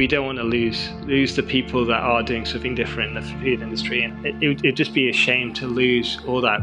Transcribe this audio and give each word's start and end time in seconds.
we 0.00 0.06
don't 0.06 0.24
want 0.24 0.38
to 0.38 0.44
lose 0.44 0.88
lose 1.02 1.36
the 1.36 1.42
people 1.42 1.84
that 1.84 2.00
are 2.00 2.22
doing 2.22 2.46
something 2.46 2.74
different 2.74 3.14
in 3.14 3.22
the 3.22 3.30
food 3.32 3.60
industry, 3.60 4.02
and 4.02 4.24
it, 4.24 4.34
it 4.42 4.62
would 4.62 4.74
just 4.74 4.94
be 4.94 5.10
a 5.10 5.12
shame 5.12 5.52
to 5.52 5.66
lose 5.66 6.18
all 6.26 6.40
that 6.40 6.62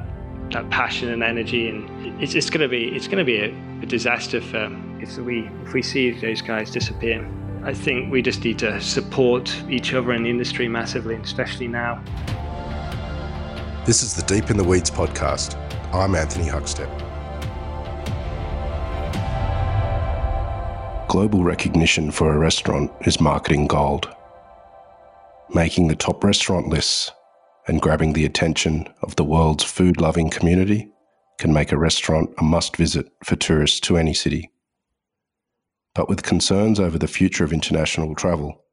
that 0.50 0.68
passion 0.72 1.10
and 1.10 1.22
energy, 1.22 1.70
and 1.70 2.20
it's 2.20 2.34
just 2.34 2.52
going 2.52 2.62
to 2.62 2.68
be 2.68 2.86
it's 2.96 3.08
going 3.08 3.20
to 3.20 3.24
be 3.24 3.38
a, 3.38 3.50
a 3.84 3.86
disaster 3.86 4.42
for 4.42 4.76
if 5.00 5.16
we 5.20 5.48
if 5.66 5.72
we 5.72 5.84
see 5.84 6.10
those 6.20 6.42
guys 6.42 6.72
disappear. 6.72 7.30
I 7.64 7.76
think 7.76 8.12
we 8.12 8.24
just 8.24 8.44
need 8.44 8.58
to 8.58 8.82
support 8.82 9.56
each 9.70 9.94
other 9.94 10.14
in 10.14 10.24
the 10.24 10.32
industry 10.32 10.68
massively, 10.68 11.14
especially 11.18 11.68
now. 11.68 12.04
This 13.86 14.02
is 14.02 14.16
the 14.16 14.24
Deep 14.24 14.50
in 14.50 14.58
the 14.58 14.64
Weeds 14.64 14.90
podcast. 14.90 15.56
I'm 15.94 16.16
Anthony 16.16 16.48
Huckstep. 16.48 17.07
Global 21.08 21.46
recognition 21.46 22.12
for 22.12 22.34
a 22.34 22.38
restaurant 22.38 22.92
is 23.06 23.22
marketing 23.22 23.68
gold. 23.68 24.14
Making 25.54 25.88
the 25.88 25.96
top 25.96 26.22
restaurant 26.22 26.68
lists 26.68 27.14
and 27.66 27.82
grabbing 27.82 28.12
the 28.12 28.26
attention 28.26 28.90
of 29.02 29.16
the 29.16 29.24
world's 29.24 29.64
food 29.64 30.02
loving 30.02 30.30
community 30.30 30.92
can 31.40 31.54
make 31.54 31.72
a 31.72 31.78
restaurant 31.78 32.30
a 32.40 32.44
must 32.44 32.76
visit 32.76 33.08
for 33.24 33.38
tourists 33.38 33.80
to 33.82 33.96
any 33.96 34.14
city. 34.14 34.52
But 35.96 36.10
with 36.10 36.24
concerns 36.24 36.78
over 36.78 36.98
the 36.98 37.08
future 37.08 37.46
of 37.46 37.54
international 37.54 38.14
travel, 38.14 38.66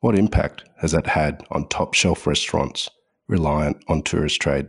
what 0.00 0.18
impact 0.18 0.64
has 0.82 0.92
that 0.92 1.06
had 1.06 1.44
on 1.50 1.66
top 1.68 1.94
shelf 1.94 2.26
restaurants 2.26 2.90
reliant 3.26 3.82
on 3.88 4.02
tourist 4.02 4.38
trade? 4.42 4.68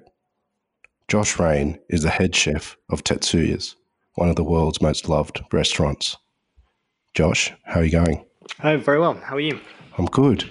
Josh 1.09 1.37
Raine 1.37 1.77
is 1.89 2.03
the 2.03 2.09
head 2.09 2.33
chef 2.33 2.77
of 2.89 3.03
Tetsuya's, 3.03 3.75
one 4.15 4.29
of 4.29 4.37
the 4.37 4.45
world's 4.45 4.81
most 4.81 5.09
loved 5.09 5.41
restaurants. 5.51 6.15
Josh, 7.19 7.51
how 7.65 7.81
are 7.81 7.83
you 7.83 7.91
going? 7.91 8.23
Oh, 8.63 8.77
very 8.77 8.97
well. 8.97 9.15
How 9.15 9.35
are 9.35 9.41
you? 9.41 9.59
I'm 9.97 10.05
good. 10.05 10.49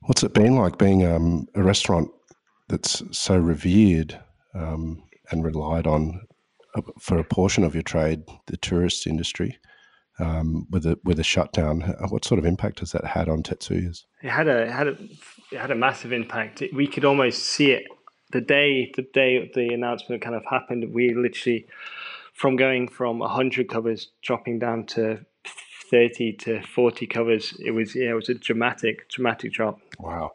What's 0.00 0.24
it 0.24 0.34
been 0.34 0.56
like 0.56 0.78
being 0.78 1.06
um, 1.06 1.46
a 1.54 1.62
restaurant 1.62 2.10
that's 2.68 3.04
so 3.16 3.38
revered 3.38 4.18
um, 4.52 5.04
and 5.30 5.44
relied 5.44 5.86
on 5.86 6.22
uh, 6.74 6.82
for 6.98 7.20
a 7.20 7.24
portion 7.24 7.62
of 7.62 7.72
your 7.72 7.84
trade, 7.84 8.24
the 8.48 8.56
tourist 8.56 9.06
industry, 9.06 9.60
um, 10.18 10.66
with 10.70 10.86
a 10.86 10.98
with 11.04 11.20
a 11.20 11.22
shutdown? 11.22 11.82
What 12.08 12.24
sort 12.24 12.40
of 12.40 12.46
impact 12.46 12.80
has 12.80 12.90
that 12.90 13.04
had 13.04 13.28
on 13.28 13.44
Tetsuya's? 13.44 14.06
It 14.24 14.30
had 14.30 14.48
a 14.48 14.68
had 14.68 14.88
a 14.88 14.98
it 15.52 15.58
had 15.60 15.70
a 15.70 15.76
massive 15.76 16.12
impact. 16.12 16.62
It, 16.62 16.74
we 16.74 16.88
could 16.88 17.04
almost 17.04 17.44
see 17.44 17.70
it 17.70 17.84
the 18.32 18.40
day 18.40 18.92
the 18.96 19.06
day 19.14 19.52
the 19.54 19.68
announcement 19.68 20.20
kind 20.20 20.34
of 20.34 20.42
happened. 20.50 20.92
We 20.92 21.14
literally 21.14 21.64
from 22.34 22.56
going 22.56 22.88
from 22.88 23.20
hundred 23.20 23.68
covers 23.68 24.10
dropping 24.20 24.58
down 24.58 24.84
to 24.86 25.24
30 25.90 26.32
to 26.34 26.62
40 26.62 27.06
covers. 27.06 27.54
It 27.64 27.72
was 27.72 27.94
yeah, 27.94 28.10
it 28.10 28.14
was 28.14 28.28
a 28.28 28.34
dramatic, 28.34 29.08
dramatic 29.08 29.52
drop. 29.52 29.80
Wow. 29.98 30.32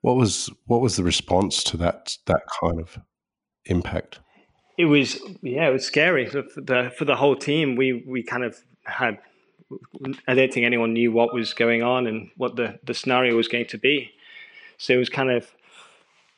What 0.00 0.16
was 0.16 0.50
what 0.66 0.80
was 0.80 0.96
the 0.96 1.04
response 1.04 1.62
to 1.64 1.76
that 1.78 2.16
that 2.26 2.42
kind 2.60 2.80
of 2.80 2.98
impact? 3.66 4.20
It 4.76 4.86
was 4.86 5.20
yeah, 5.42 5.68
it 5.68 5.72
was 5.72 5.86
scary 5.86 6.26
for 6.26 6.42
the 6.56 6.92
for 6.96 7.04
the 7.04 7.16
whole 7.16 7.36
team. 7.36 7.76
We 7.76 8.04
we 8.06 8.22
kind 8.22 8.44
of 8.44 8.56
had 8.84 9.18
I 10.28 10.34
don't 10.34 10.52
think 10.52 10.66
anyone 10.66 10.92
knew 10.92 11.12
what 11.12 11.32
was 11.32 11.54
going 11.54 11.82
on 11.82 12.06
and 12.06 12.30
what 12.36 12.56
the 12.56 12.78
the 12.84 12.94
scenario 12.94 13.36
was 13.36 13.48
going 13.48 13.66
to 13.66 13.78
be. 13.78 14.10
So 14.78 14.94
it 14.94 14.98
was 14.98 15.08
kind 15.08 15.30
of 15.30 15.50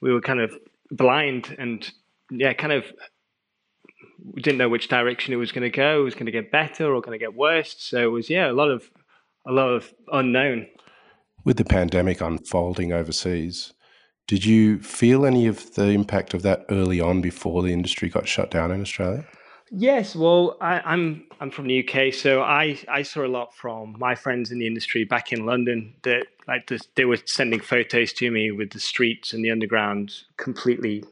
we 0.01 0.13
were 0.13 0.21
kind 0.21 0.41
of 0.41 0.57
blind 0.91 1.55
and 1.59 1.91
yeah, 2.31 2.53
kind 2.53 2.73
of 2.73 2.85
we 4.33 4.43
didn't 4.43 4.59
know 4.59 4.69
which 4.69 4.89
direction 4.89 5.33
it 5.33 5.37
was 5.37 5.53
going 5.53 5.63
to 5.63 5.71
go. 5.71 6.01
It 6.01 6.05
was 6.05 6.15
going 6.15 6.27
to 6.27 6.33
get 6.33 6.51
better 6.51 6.93
or 6.93 7.01
going 7.01 7.19
to 7.19 7.23
get 7.23 7.35
worse. 7.35 7.77
So 7.79 8.03
it 8.03 8.11
was 8.11 8.29
yeah, 8.29 8.51
a 8.51 8.53
lot 8.53 8.71
of 8.71 8.91
a 9.47 9.53
lot 9.53 9.69
of 9.69 9.93
unknown. 10.13 10.67
With 11.45 11.57
the 11.57 11.65
pandemic 11.65 12.21
unfolding 12.21 12.93
overseas, 12.93 13.73
did 14.27 14.45
you 14.45 14.81
feel 14.81 15.25
any 15.25 15.47
of 15.47 15.75
the 15.75 15.91
impact 15.91 16.35
of 16.35 16.43
that 16.43 16.67
early 16.69 17.01
on 17.01 17.21
before 17.21 17.63
the 17.63 17.73
industry 17.73 18.09
got 18.09 18.27
shut 18.27 18.51
down 18.51 18.73
in 18.73 18.81
Australia? 18.81 19.25
Yes, 19.71 20.15
well, 20.15 20.57
I, 20.61 20.77
am 20.77 20.83
I'm, 20.85 21.27
I'm 21.41 21.51
from 21.51 21.67
the 21.67 21.87
UK, 21.87 22.15
so 22.15 22.43
I, 22.43 22.79
I 22.89 23.03
saw 23.03 23.25
a 23.25 23.29
lot 23.29 23.55
from 23.55 23.97
my 23.99 24.15
friends 24.15 24.53
in 24.53 24.59
the 24.59 24.67
industry 24.67 25.05
back 25.05 25.33
in 25.33 25.45
London 25.45 25.95
that 26.03 26.27
like 26.47 26.69
this, 26.69 26.83
they 26.95 27.05
were 27.05 27.19
sending 27.25 27.61
photos 27.61 28.13
to 28.15 28.31
me 28.31 28.53
with 28.53 28.71
the 28.71 28.79
streets 28.79 29.33
and 29.33 29.45
the 29.45 29.51
underground 29.51 30.13
completely 30.37 31.03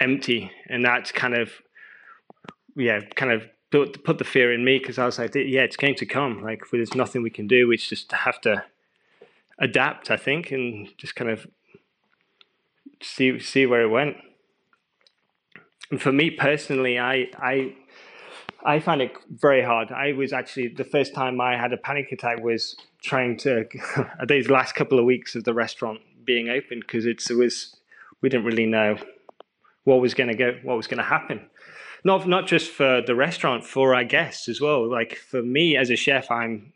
empty, 0.00 0.50
and 0.68 0.84
that's 0.84 1.12
kind 1.12 1.34
of 1.34 1.52
yeah, 2.76 3.00
kind 3.14 3.32
of 3.32 3.44
put, 3.70 4.04
put 4.04 4.18
the 4.18 4.24
fear 4.24 4.52
in 4.52 4.64
me 4.64 4.78
because 4.78 4.98
I 4.98 5.06
was 5.06 5.18
like, 5.18 5.34
yeah, 5.34 5.62
it's 5.62 5.76
going 5.76 5.94
to 5.96 6.06
come. 6.06 6.42
Like, 6.42 6.62
there's 6.70 6.94
nothing 6.94 7.22
we 7.22 7.30
can 7.30 7.46
do. 7.46 7.68
We 7.68 7.76
just 7.76 8.12
have 8.12 8.40
to 8.42 8.64
adapt, 9.58 10.10
I 10.10 10.16
think, 10.16 10.50
and 10.50 10.88
just 10.98 11.16
kind 11.16 11.30
of 11.30 11.46
see 13.02 13.38
see 13.38 13.66
where 13.66 13.82
it 13.82 13.88
went. 13.88 14.16
And 15.90 16.00
for 16.00 16.12
me 16.12 16.30
personally, 16.30 16.98
I 16.98 17.28
I 17.38 17.74
I 18.64 18.80
found 18.80 19.02
it 19.02 19.12
very 19.28 19.62
hard. 19.62 19.92
I 19.92 20.12
was 20.12 20.32
actually 20.32 20.68
the 20.68 20.84
first 20.84 21.14
time 21.14 21.40
I 21.40 21.56
had 21.56 21.72
a 21.72 21.76
panic 21.76 22.10
attack 22.12 22.42
was 22.42 22.76
trying 23.02 23.36
to 23.38 23.66
these 24.28 24.48
last 24.48 24.74
couple 24.74 24.98
of 24.98 25.04
weeks 25.04 25.34
of 25.34 25.44
the 25.44 25.54
restaurant 25.54 26.00
being 26.24 26.48
open 26.48 26.80
because 26.80 27.06
it 27.06 27.22
was 27.30 27.76
we 28.22 28.28
didn't 28.28 28.46
really 28.46 28.66
know 28.66 28.96
what 29.84 30.00
was 30.00 30.14
going 30.14 30.30
to 30.30 30.34
go, 30.34 30.58
what 30.62 30.78
was 30.78 30.86
going 30.86 30.98
to 30.98 31.04
happen 31.04 31.50
not 32.04 32.28
not 32.28 32.46
just 32.46 32.70
for 32.70 33.00
the 33.00 33.14
restaurant, 33.14 33.64
for 33.64 33.94
our 33.94 34.04
guests 34.04 34.48
as 34.48 34.60
well. 34.60 34.88
Like 34.88 35.16
for 35.16 35.42
me 35.42 35.76
as 35.76 35.90
a 35.90 35.96
chef, 35.96 36.30
I'm 36.30 36.72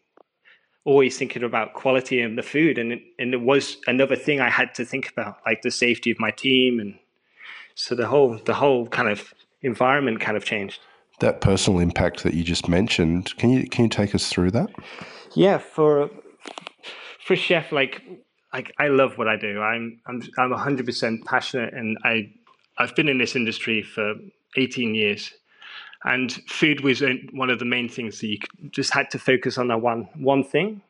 always 0.84 1.18
thinking 1.18 1.44
about 1.44 1.74
quality 1.74 2.20
and 2.20 2.38
the 2.38 2.42
food, 2.42 2.78
and 2.78 2.92
it, 2.92 3.02
and 3.18 3.34
it 3.34 3.42
was 3.42 3.76
another 3.86 4.16
thing 4.16 4.40
I 4.40 4.48
had 4.48 4.74
to 4.76 4.84
think 4.84 5.10
about, 5.10 5.36
like 5.44 5.62
the 5.62 5.70
safety 5.70 6.10
of 6.10 6.18
my 6.18 6.30
team, 6.30 6.80
and 6.80 6.98
so 7.74 7.94
the 7.94 8.06
whole 8.06 8.38
the 8.44 8.54
whole 8.54 8.86
kind 8.88 9.08
of 9.08 9.34
environment 9.62 10.20
kind 10.20 10.36
of 10.36 10.44
changed. 10.44 10.80
That 11.20 11.40
personal 11.40 11.80
impact 11.80 12.22
that 12.22 12.34
you 12.34 12.44
just 12.44 12.68
mentioned, 12.68 13.36
can 13.36 13.50
you 13.50 13.68
can 13.68 13.84
you 13.84 13.90
take 13.90 14.14
us 14.14 14.28
through 14.30 14.52
that? 14.52 14.70
Yeah, 15.34 15.58
for 15.58 16.10
for 17.22 17.36
chef, 17.36 17.70
like 17.70 18.02
like 18.54 18.72
I 18.78 18.88
love 18.88 19.18
what 19.18 19.28
I 19.28 19.36
do. 19.36 19.60
I'm 19.60 20.00
I'm 20.06 20.22
I'm 20.38 20.50
100% 20.50 21.24
passionate, 21.26 21.74
and 21.74 21.98
I 22.02 22.32
I've 22.78 22.96
been 22.96 23.08
in 23.08 23.18
this 23.18 23.36
industry 23.36 23.82
for 23.82 24.14
18 24.56 24.94
years. 24.94 25.32
And 26.04 26.32
food 26.48 26.82
was 26.82 27.02
one 27.32 27.50
of 27.50 27.58
the 27.58 27.64
main 27.64 27.88
things 27.88 28.20
that 28.20 28.28
you 28.28 28.38
just 28.70 28.92
had 28.92 29.10
to 29.10 29.18
focus 29.18 29.58
on 29.58 29.68
that 29.68 29.80
one 29.80 30.08
one 30.14 30.44
thing. 30.44 30.82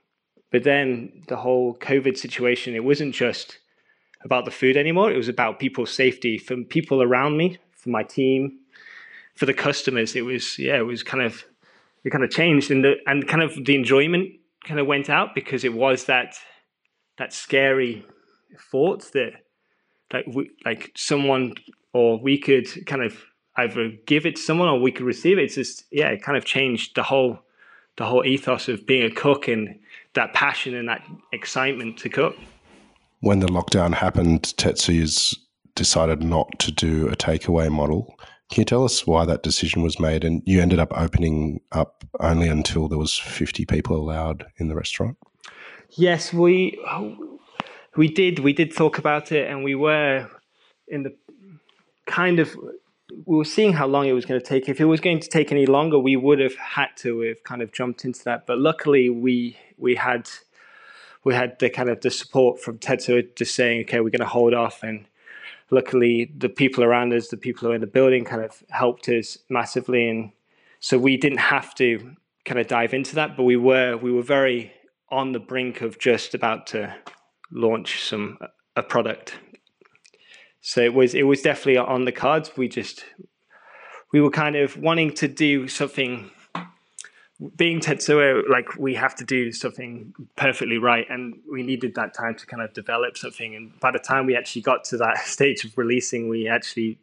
But 0.50 0.64
then 0.64 1.22
the 1.28 1.36
whole 1.36 1.76
COVID 1.76 2.16
situation, 2.16 2.74
it 2.74 2.84
wasn't 2.84 3.14
just 3.14 3.58
about 4.22 4.44
the 4.44 4.50
food 4.50 4.76
anymore. 4.76 5.10
It 5.10 5.16
was 5.16 5.28
about 5.28 5.58
people's 5.58 5.92
safety, 5.92 6.38
from 6.38 6.64
people 6.64 7.02
around 7.02 7.36
me, 7.36 7.58
for 7.72 7.90
my 7.90 8.02
team, 8.02 8.58
for 9.34 9.46
the 9.46 9.54
customers. 9.54 10.16
It 10.16 10.22
was 10.22 10.58
yeah, 10.58 10.78
it 10.78 10.86
was 10.86 11.02
kind 11.02 11.22
of 11.22 11.44
it 12.04 12.10
kind 12.10 12.24
of 12.24 12.30
changed, 12.30 12.70
and 12.70 12.84
the 12.84 12.96
and 13.06 13.26
kind 13.26 13.42
of 13.42 13.64
the 13.64 13.74
enjoyment 13.74 14.32
kind 14.64 14.80
of 14.80 14.86
went 14.86 15.08
out 15.08 15.34
because 15.34 15.64
it 15.64 15.72
was 15.72 16.04
that 16.04 16.34
that 17.16 17.32
scary 17.32 18.04
thought 18.70 19.10
that 19.12 19.32
like 20.12 20.26
we, 20.26 20.50
like 20.64 20.92
someone 20.96 21.54
or 21.92 22.18
we 22.20 22.38
could 22.38 22.66
kind 22.86 23.02
of 23.02 23.16
either 23.58 23.90
give 24.06 24.24
it 24.24 24.36
to 24.36 24.42
someone 24.42 24.68
or 24.68 24.80
we 24.80 24.92
could 24.92 25.04
receive 25.04 25.38
it. 25.38 25.44
It's 25.44 25.56
just 25.56 25.84
yeah, 25.90 26.08
it 26.08 26.22
kind 26.22 26.38
of 26.38 26.44
changed 26.44 26.96
the 26.96 27.02
whole 27.02 27.38
the 27.96 28.04
whole 28.04 28.24
ethos 28.24 28.68
of 28.68 28.86
being 28.86 29.04
a 29.04 29.14
cook 29.14 29.48
and 29.48 29.78
that 30.14 30.32
passion 30.32 30.74
and 30.74 30.88
that 30.88 31.02
excitement 31.32 31.98
to 31.98 32.08
cook. 32.08 32.36
When 33.20 33.40
the 33.40 33.48
lockdown 33.48 33.94
happened, 33.94 34.54
Tetsuya's 34.56 35.36
decided 35.74 36.22
not 36.22 36.58
to 36.60 36.72
do 36.72 37.08
a 37.08 37.16
takeaway 37.16 37.70
model. 37.70 38.16
Can 38.50 38.62
you 38.62 38.64
tell 38.64 38.84
us 38.84 39.06
why 39.06 39.24
that 39.26 39.42
decision 39.42 39.82
was 39.82 40.00
made? 40.00 40.24
And 40.24 40.42
you 40.46 40.62
ended 40.62 40.78
up 40.78 40.92
opening 40.96 41.60
up 41.72 42.04
only 42.20 42.48
until 42.48 42.88
there 42.88 42.98
was 42.98 43.16
fifty 43.16 43.66
people 43.66 43.96
allowed 43.96 44.46
in 44.56 44.68
the 44.68 44.76
restaurant. 44.76 45.18
Yes, 45.90 46.32
we 46.32 46.78
we 47.96 48.08
did. 48.08 48.38
We 48.38 48.52
did 48.52 48.74
talk 48.74 48.98
about 48.98 49.32
it, 49.32 49.50
and 49.50 49.64
we 49.64 49.74
were 49.74 50.30
in 50.86 51.02
the 51.02 51.14
kind 52.06 52.38
of 52.38 52.56
we 53.10 53.36
were 53.36 53.44
seeing 53.44 53.72
how 53.72 53.86
long 53.86 54.06
it 54.06 54.12
was 54.12 54.24
going 54.24 54.40
to 54.40 54.46
take. 54.46 54.68
If 54.68 54.80
it 54.80 54.84
was 54.84 55.00
going 55.00 55.20
to 55.20 55.28
take 55.28 55.50
any 55.50 55.66
longer, 55.66 55.98
we 55.98 56.16
would 56.16 56.40
have 56.40 56.56
had 56.56 56.88
to 56.98 57.20
have 57.20 57.42
kind 57.44 57.62
of 57.62 57.72
jumped 57.72 58.04
into 58.04 58.22
that. 58.24 58.46
But 58.46 58.58
luckily, 58.58 59.08
we 59.08 59.56
we 59.76 59.94
had 59.94 60.28
we 61.24 61.34
had 61.34 61.58
the 61.58 61.70
kind 61.70 61.88
of 61.88 62.00
the 62.00 62.10
support 62.10 62.60
from 62.60 62.78
Tetsuya 62.78 63.34
just 63.34 63.54
saying, 63.54 63.82
okay, 63.82 64.00
we're 64.00 64.10
going 64.10 64.20
to 64.20 64.26
hold 64.26 64.54
off. 64.54 64.82
And 64.82 65.06
luckily, 65.70 66.32
the 66.36 66.48
people 66.48 66.84
around 66.84 67.12
us, 67.12 67.28
the 67.28 67.36
people 67.36 67.66
who 67.66 67.72
are 67.72 67.74
in 67.74 67.80
the 67.80 67.86
building, 67.86 68.24
kind 68.24 68.42
of 68.42 68.62
helped 68.70 69.08
us 69.08 69.38
massively. 69.48 70.08
And 70.08 70.32
so 70.80 70.98
we 70.98 71.16
didn't 71.16 71.38
have 71.38 71.74
to 71.76 72.14
kind 72.44 72.58
of 72.58 72.66
dive 72.66 72.94
into 72.94 73.14
that, 73.16 73.36
but 73.36 73.44
we 73.44 73.56
were 73.56 73.96
we 73.96 74.12
were 74.12 74.22
very 74.22 74.72
on 75.10 75.32
the 75.32 75.40
brink 75.40 75.80
of 75.80 75.98
just 75.98 76.34
about 76.34 76.66
to 76.68 76.94
launch 77.50 78.02
some 78.02 78.38
a 78.76 78.82
product 78.82 79.34
so 80.68 80.82
it 80.82 80.92
was 80.92 81.14
it 81.14 81.22
was 81.22 81.40
definitely 81.40 81.78
on 81.78 82.04
the 82.04 82.12
cards. 82.12 82.50
We 82.54 82.68
just 82.68 83.02
we 84.12 84.20
were 84.20 84.30
kind 84.30 84.54
of 84.54 84.76
wanting 84.76 85.14
to 85.14 85.26
do 85.26 85.66
something 85.66 86.30
being 87.56 87.80
Tetsuya, 87.80 88.46
like 88.50 88.76
we 88.76 88.94
have 88.94 89.14
to 89.14 89.24
do 89.24 89.50
something 89.50 90.12
perfectly 90.36 90.76
right, 90.76 91.06
and 91.08 91.38
we 91.50 91.62
needed 91.62 91.94
that 91.94 92.12
time 92.12 92.34
to 92.34 92.44
kind 92.44 92.62
of 92.62 92.74
develop 92.74 93.16
something. 93.16 93.56
And 93.56 93.80
by 93.80 93.92
the 93.92 93.98
time 93.98 94.26
we 94.26 94.36
actually 94.36 94.60
got 94.60 94.84
to 94.84 94.98
that 94.98 95.16
stage 95.24 95.64
of 95.64 95.78
releasing, 95.78 96.28
we 96.28 96.46
actually 96.48 96.98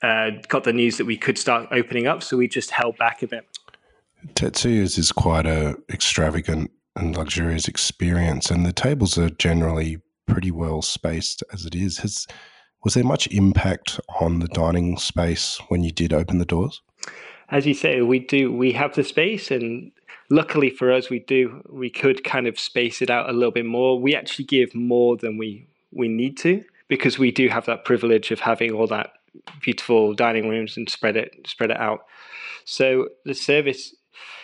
uh, 0.00 0.30
got 0.46 0.62
the 0.62 0.72
news 0.72 0.96
that 0.98 1.06
we 1.06 1.16
could 1.16 1.38
start 1.38 1.66
opening 1.72 2.06
up. 2.06 2.22
So 2.22 2.36
we 2.36 2.46
just 2.46 2.70
held 2.70 2.96
back 2.98 3.20
a 3.24 3.26
bit. 3.26 3.48
Tetsuya's 4.34 4.96
is 4.96 5.10
quite 5.10 5.46
a 5.46 5.76
extravagant 5.88 6.70
and 6.94 7.16
luxurious 7.16 7.66
experience, 7.66 8.48
and 8.48 8.64
the 8.64 8.72
tables 8.72 9.18
are 9.18 9.30
generally 9.30 9.98
pretty 10.28 10.50
well 10.50 10.82
spaced 10.82 11.42
as 11.52 11.64
it 11.66 11.74
is. 11.74 11.98
Has 11.98 12.26
was 12.84 12.94
there 12.94 13.04
much 13.04 13.26
impact 13.28 13.98
on 14.20 14.38
the 14.38 14.48
dining 14.48 14.98
space 14.98 15.58
when 15.68 15.82
you 15.82 15.90
did 15.90 16.12
open 16.12 16.38
the 16.38 16.44
doors? 16.44 16.80
As 17.50 17.66
you 17.66 17.74
say, 17.74 18.02
we 18.02 18.20
do. 18.20 18.52
We 18.52 18.72
have 18.72 18.94
the 18.94 19.02
space, 19.02 19.50
and 19.50 19.90
luckily 20.30 20.70
for 20.70 20.92
us, 20.92 21.10
we 21.10 21.18
do. 21.18 21.62
We 21.68 21.90
could 21.90 22.22
kind 22.22 22.46
of 22.46 22.58
space 22.58 23.02
it 23.02 23.10
out 23.10 23.28
a 23.28 23.32
little 23.32 23.50
bit 23.50 23.66
more. 23.66 24.00
We 24.00 24.14
actually 24.14 24.44
give 24.44 24.74
more 24.74 25.16
than 25.16 25.38
we 25.38 25.66
we 25.90 26.08
need 26.08 26.36
to 26.38 26.62
because 26.88 27.18
we 27.18 27.30
do 27.30 27.48
have 27.48 27.66
that 27.66 27.84
privilege 27.84 28.30
of 28.30 28.40
having 28.40 28.72
all 28.72 28.86
that 28.88 29.12
beautiful 29.60 30.14
dining 30.14 30.48
rooms 30.48 30.76
and 30.76 30.88
spread 30.88 31.16
it 31.16 31.46
spread 31.46 31.70
it 31.70 31.80
out. 31.80 32.00
So 32.64 33.08
the 33.24 33.34
service 33.34 33.94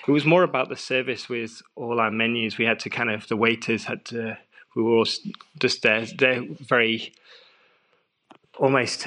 it 0.07 0.11
was 0.11 0.25
more 0.25 0.43
about 0.43 0.69
the 0.69 0.77
service 0.77 1.29
with 1.29 1.63
all 1.77 2.01
our 2.01 2.11
menus. 2.11 2.59
We 2.59 2.65
had 2.65 2.79
to 2.81 2.91
kind 2.91 3.11
of 3.11 3.29
the 3.29 3.37
waiters 3.37 3.85
had 3.85 4.05
to. 4.07 4.39
We 4.75 4.83
were 4.83 4.97
all 4.97 5.07
just 5.61 5.83
there. 5.83 6.07
They're 6.07 6.45
very 6.61 7.13
almost. 8.59 9.07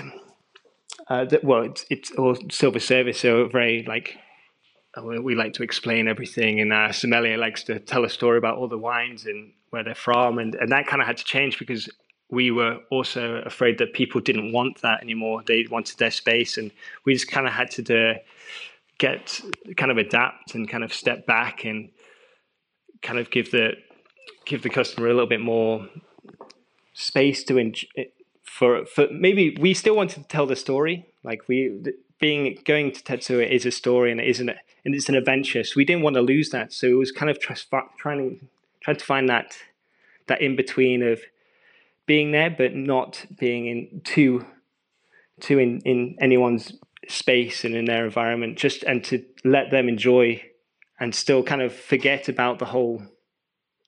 Uh, 1.07 1.25
well, 1.43 1.63
it's 1.63 1.85
it's 1.89 2.11
all 2.11 2.37
silver 2.51 2.79
service, 2.79 3.19
so 3.19 3.47
very 3.47 3.83
like 3.87 4.17
uh, 4.97 5.03
we 5.03 5.35
like 5.35 5.53
to 5.53 5.63
explain 5.63 6.07
everything, 6.07 6.59
and 6.59 6.73
our 6.73 6.93
sommelier 6.93 7.37
likes 7.37 7.63
to 7.63 7.79
tell 7.79 8.03
a 8.05 8.09
story 8.09 8.37
about 8.37 8.57
all 8.57 8.67
the 8.67 8.77
wines 8.77 9.25
and 9.25 9.51
where 9.69 9.83
they're 9.83 9.95
from, 9.95 10.39
and 10.39 10.55
and 10.55 10.71
that 10.71 10.87
kind 10.87 11.01
of 11.01 11.07
had 11.07 11.17
to 11.17 11.25
change 11.25 11.59
because 11.59 11.89
we 12.29 12.51
were 12.51 12.79
also 12.91 13.41
afraid 13.45 13.77
that 13.77 13.93
people 13.93 14.19
didn't 14.19 14.51
want 14.51 14.81
that 14.81 15.01
anymore. 15.01 15.43
They 15.45 15.65
wanted 15.69 15.97
their 15.97 16.11
space, 16.11 16.57
and 16.57 16.71
we 17.05 17.13
just 17.13 17.29
kind 17.29 17.47
of 17.47 17.53
had 17.53 17.71
to 17.71 17.81
do, 17.81 18.13
get 18.97 19.39
kind 19.77 19.91
of 19.91 19.97
adapt 19.97 20.55
and 20.55 20.67
kind 20.67 20.83
of 20.83 20.93
step 20.93 21.25
back 21.25 21.63
and 21.63 21.89
kind 23.01 23.19
of 23.19 23.29
give 23.29 23.51
the 23.51 23.73
give 24.47 24.63
the 24.63 24.69
customer 24.69 25.07
a 25.07 25.13
little 25.13 25.27
bit 25.27 25.41
more 25.41 25.87
space 26.93 27.43
to 27.43 27.57
enjoy. 27.57 27.87
For, 28.43 28.85
for 28.85 29.07
maybe 29.11 29.55
we 29.59 29.73
still 29.73 29.95
wanted 29.95 30.23
to 30.23 30.27
tell 30.27 30.47
the 30.47 30.55
story 30.55 31.05
like 31.23 31.47
we 31.47 31.83
being 32.19 32.57
going 32.65 32.91
to 32.91 33.03
Tetsuya 33.03 33.47
is 33.47 33.65
a 33.65 33.71
story 33.71 34.11
and 34.11 34.19
it 34.19 34.27
isn't 34.27 34.49
and 34.49 34.95
it's 34.95 35.09
an 35.09 35.15
adventure 35.15 35.63
so 35.63 35.73
we 35.75 35.85
didn't 35.85 36.01
want 36.01 36.15
to 36.15 36.21
lose 36.21 36.49
that 36.49 36.73
so 36.73 36.87
it 36.87 36.93
was 36.93 37.11
kind 37.11 37.29
of 37.29 37.39
trying 37.39 37.59
to 37.59 38.47
trying 38.81 38.97
to 38.97 39.05
find 39.05 39.29
that 39.29 39.57
that 40.27 40.41
in 40.41 40.55
between 40.55 41.03
of 41.03 41.21
being 42.07 42.31
there 42.31 42.49
but 42.49 42.73
not 42.73 43.25
being 43.37 43.67
in 43.67 44.01
too 44.03 44.45
too 45.39 45.59
in, 45.59 45.81
in 45.81 46.15
anyone's 46.19 46.73
space 47.07 47.63
and 47.63 47.75
in 47.75 47.85
their 47.85 48.05
environment 48.05 48.57
just 48.57 48.81
and 48.83 49.03
to 49.03 49.23
let 49.43 49.69
them 49.69 49.87
enjoy 49.87 50.41
and 50.99 51.13
still 51.13 51.43
kind 51.43 51.61
of 51.61 51.71
forget 51.73 52.27
about 52.27 52.57
the 52.57 52.65
whole 52.65 53.03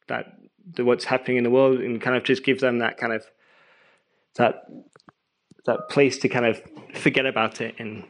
that 0.08 0.39
the, 0.76 0.86
what's 0.86 1.06
happening 1.06 1.38
in 1.38 1.44
the 1.44 1.50
world 1.50 1.80
and 1.80 2.02
kind 2.02 2.16
of 2.16 2.24
just 2.24 2.44
give 2.44 2.60
them 2.60 2.80
that 2.80 2.98
kind 2.98 3.14
of 3.14 3.24
that 4.36 4.66
that 5.66 5.90
place 5.90 6.18
to 6.20 6.30
kind 6.30 6.46
of 6.46 6.62
forget 6.94 7.26
about 7.26 7.62
it 7.62 7.76
and 7.80 8.04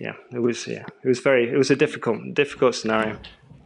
yeah 0.00 0.14
it 0.32 0.40
was 0.40 0.66
yeah 0.66 0.84
it 1.02 1.08
was 1.08 1.20
very 1.20 1.48
it 1.48 1.56
was 1.56 1.70
a 1.70 1.76
difficult 1.76 2.18
difficult 2.34 2.74
scenario 2.74 3.18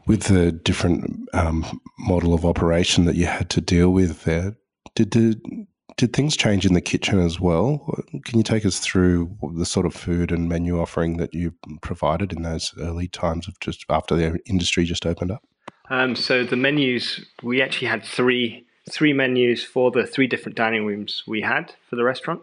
with 0.06 0.25
the 0.25 0.53
different 0.53 1.29
um, 1.35 1.81
model 1.99 2.33
of 2.33 2.45
operation 2.47 3.05
that 3.05 3.15
you 3.15 3.27
had 3.27 3.50
to 3.50 3.61
deal 3.61 3.91
with 3.91 4.25
there 4.25 4.56
did 4.95 5.11
the 5.12 5.67
did 5.99 6.12
things 6.12 6.37
change 6.37 6.65
in 6.65 6.75
the 6.75 6.81
kitchen 6.81 7.19
as 7.19 7.41
well? 7.41 7.93
Can 8.25 8.39
you 8.39 8.45
take 8.45 8.65
us 8.65 8.79
through 8.79 9.37
the 9.55 9.67
sort 9.67 9.85
of 9.85 9.93
food 9.93 10.31
and 10.31 10.49
menu 10.49 10.81
offering 10.81 11.17
that 11.17 11.35
you 11.35 11.53
provided 11.83 12.33
in 12.33 12.43
those 12.43 12.73
early 12.79 13.09
times 13.09 13.49
of 13.49 13.59
just 13.59 13.85
after 13.91 14.15
the 14.15 14.39
industry 14.47 14.85
just 14.85 15.05
opened 15.05 15.33
up? 15.33 15.43
Um, 15.90 16.17
so 16.17 16.44
the 16.44 16.56
menus, 16.56 17.25
we 17.43 17.62
actually 17.62 17.88
had 17.88 18.05
three 18.05 18.64
three 18.90 19.12
menus 19.12 19.62
for 19.62 19.90
the 19.90 20.06
three 20.06 20.26
different 20.26 20.56
dining 20.56 20.87
rooms 20.87 21.23
we 21.26 21.43
had 21.43 21.75
for 21.88 21.96
the 21.96 22.05
restaurant. 22.05 22.40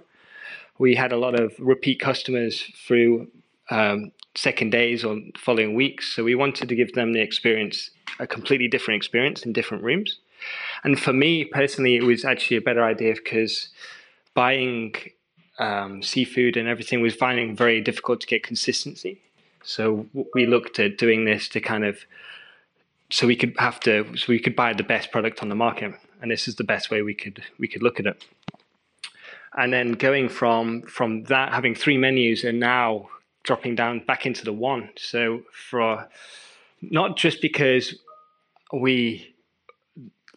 We 0.77 0.95
had 0.95 1.11
a 1.11 1.17
lot 1.17 1.39
of 1.39 1.53
repeat 1.57 1.99
customers 1.99 2.61
through 2.87 3.29
um, 3.71 4.11
second 4.35 4.71
days 4.71 5.03
or 5.03 5.19
following 5.37 5.73
weeks, 5.73 6.13
so 6.13 6.23
we 6.23 6.35
wanted 6.35 6.69
to 6.69 6.75
give 6.75 6.93
them 6.93 7.13
the 7.13 7.21
experience, 7.21 7.89
a 8.19 8.27
completely 8.27 8.67
different 8.67 8.97
experience 8.97 9.43
in 9.43 9.53
different 9.53 9.83
rooms. 9.83 10.19
And 10.83 10.99
for 10.99 11.13
me 11.13 11.45
personally, 11.45 11.95
it 11.95 12.03
was 12.03 12.25
actually 12.25 12.57
a 12.57 12.61
better 12.61 12.83
idea 12.83 13.15
because 13.15 13.69
buying 14.35 14.93
um, 15.57 16.03
seafood 16.03 16.57
and 16.57 16.67
everything 16.67 17.01
was 17.01 17.15
finding 17.15 17.55
very 17.55 17.81
difficult 17.81 18.21
to 18.21 18.27
get 18.27 18.43
consistency. 18.43 19.21
So 19.63 20.05
we 20.35 20.45
looked 20.45 20.79
at 20.79 20.97
doing 20.97 21.25
this 21.25 21.47
to 21.49 21.61
kind 21.61 21.85
of 21.85 22.05
so 23.09 23.27
we 23.27 23.35
could 23.35 23.53
have 23.57 23.79
to 23.81 24.15
so 24.17 24.25
we 24.29 24.39
could 24.39 24.55
buy 24.55 24.73
the 24.73 24.83
best 24.83 25.11
product 25.11 25.41
on 25.41 25.49
the 25.49 25.55
market, 25.55 25.93
and 26.21 26.31
this 26.31 26.47
is 26.47 26.55
the 26.55 26.63
best 26.63 26.89
way 26.89 27.01
we 27.01 27.13
could 27.13 27.43
we 27.59 27.67
could 27.67 27.83
look 27.83 27.99
at 27.99 28.05
it. 28.05 28.25
And 29.57 29.71
then 29.71 29.93
going 29.93 30.29
from 30.29 30.81
from 30.83 31.23
that 31.23 31.53
having 31.53 31.75
three 31.75 31.97
menus 31.97 32.43
and 32.43 32.59
now 32.59 33.09
dropping 33.43 33.75
down 33.75 33.99
back 33.99 34.25
into 34.25 34.43
the 34.43 34.53
one. 34.53 34.89
So 34.97 35.43
for 35.51 36.09
not 36.81 37.15
just 37.15 37.41
because 37.41 37.95
we 38.73 39.35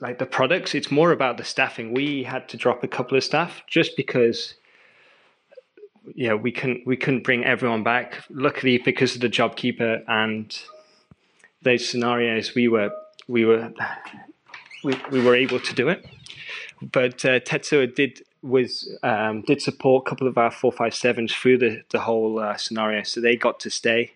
like 0.01 0.19
the 0.19 0.27
products, 0.27 0.75
it's 0.75 0.91
more 0.91 1.11
about 1.11 1.39
the 1.39 1.45
staffing. 1.45 1.93
We 1.93 2.23
had 2.23 2.49
to 2.51 2.57
drop 2.57 2.85
a 2.85 2.89
couple 2.89 3.17
of 3.17 3.25
staff 3.25 3.63
just 3.67 3.97
because 3.97 4.55
yeah, 6.15 6.35
we 6.35 6.53
couldn't 6.53 6.87
we 6.87 6.97
couldn't 6.97 7.25
bring 7.25 7.45
everyone 7.45 7.83
back. 7.83 8.25
Luckily, 8.31 8.79
because 8.79 9.15
of 9.15 9.21
the 9.21 9.29
JobKeeper 9.29 10.05
and 10.07 10.57
those 11.63 11.89
scenarios, 11.89 12.55
we 12.55 12.69
were 12.69 12.91
we 13.27 13.45
were 13.45 13.73
we, 14.85 14.97
we 15.11 15.21
were 15.25 15.35
able 15.35 15.61
to 15.61 15.75
do 15.75 15.89
it. 15.89 16.07
But 16.81 17.25
uh, 17.25 17.41
Tetsuya 17.41 17.95
did 17.95 18.23
was 18.43 18.89
um, 19.03 19.43
did 19.43 19.61
support 19.61 20.07
a 20.07 20.11
couple 20.11 20.29
of 20.29 20.39
our 20.39 20.51
four 20.51 20.73
five 20.73 20.95
sevens 20.95 21.35
through 21.35 21.59
the 21.59 21.83
the 21.91 22.01
whole 22.01 22.39
uh, 22.39 22.57
scenario, 22.57 23.03
so 23.03 23.21
they 23.21 23.37
got 23.37 23.61
to 23.61 23.71
stay. 23.71 24.13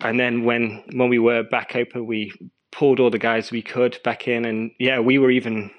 And 0.00 0.18
then 0.18 0.44
when 0.44 0.82
when 0.92 1.08
we 1.08 1.18
were 1.18 1.42
back 1.44 1.76
open, 1.76 2.06
we 2.06 2.32
pulled 2.72 3.00
all 3.00 3.10
the 3.10 3.18
guys 3.18 3.50
we 3.50 3.62
could 3.62 3.98
back 4.02 4.26
in, 4.26 4.44
and 4.44 4.72
yeah, 4.78 4.98
we 4.98 5.18
were 5.18 5.30
even 5.30 5.70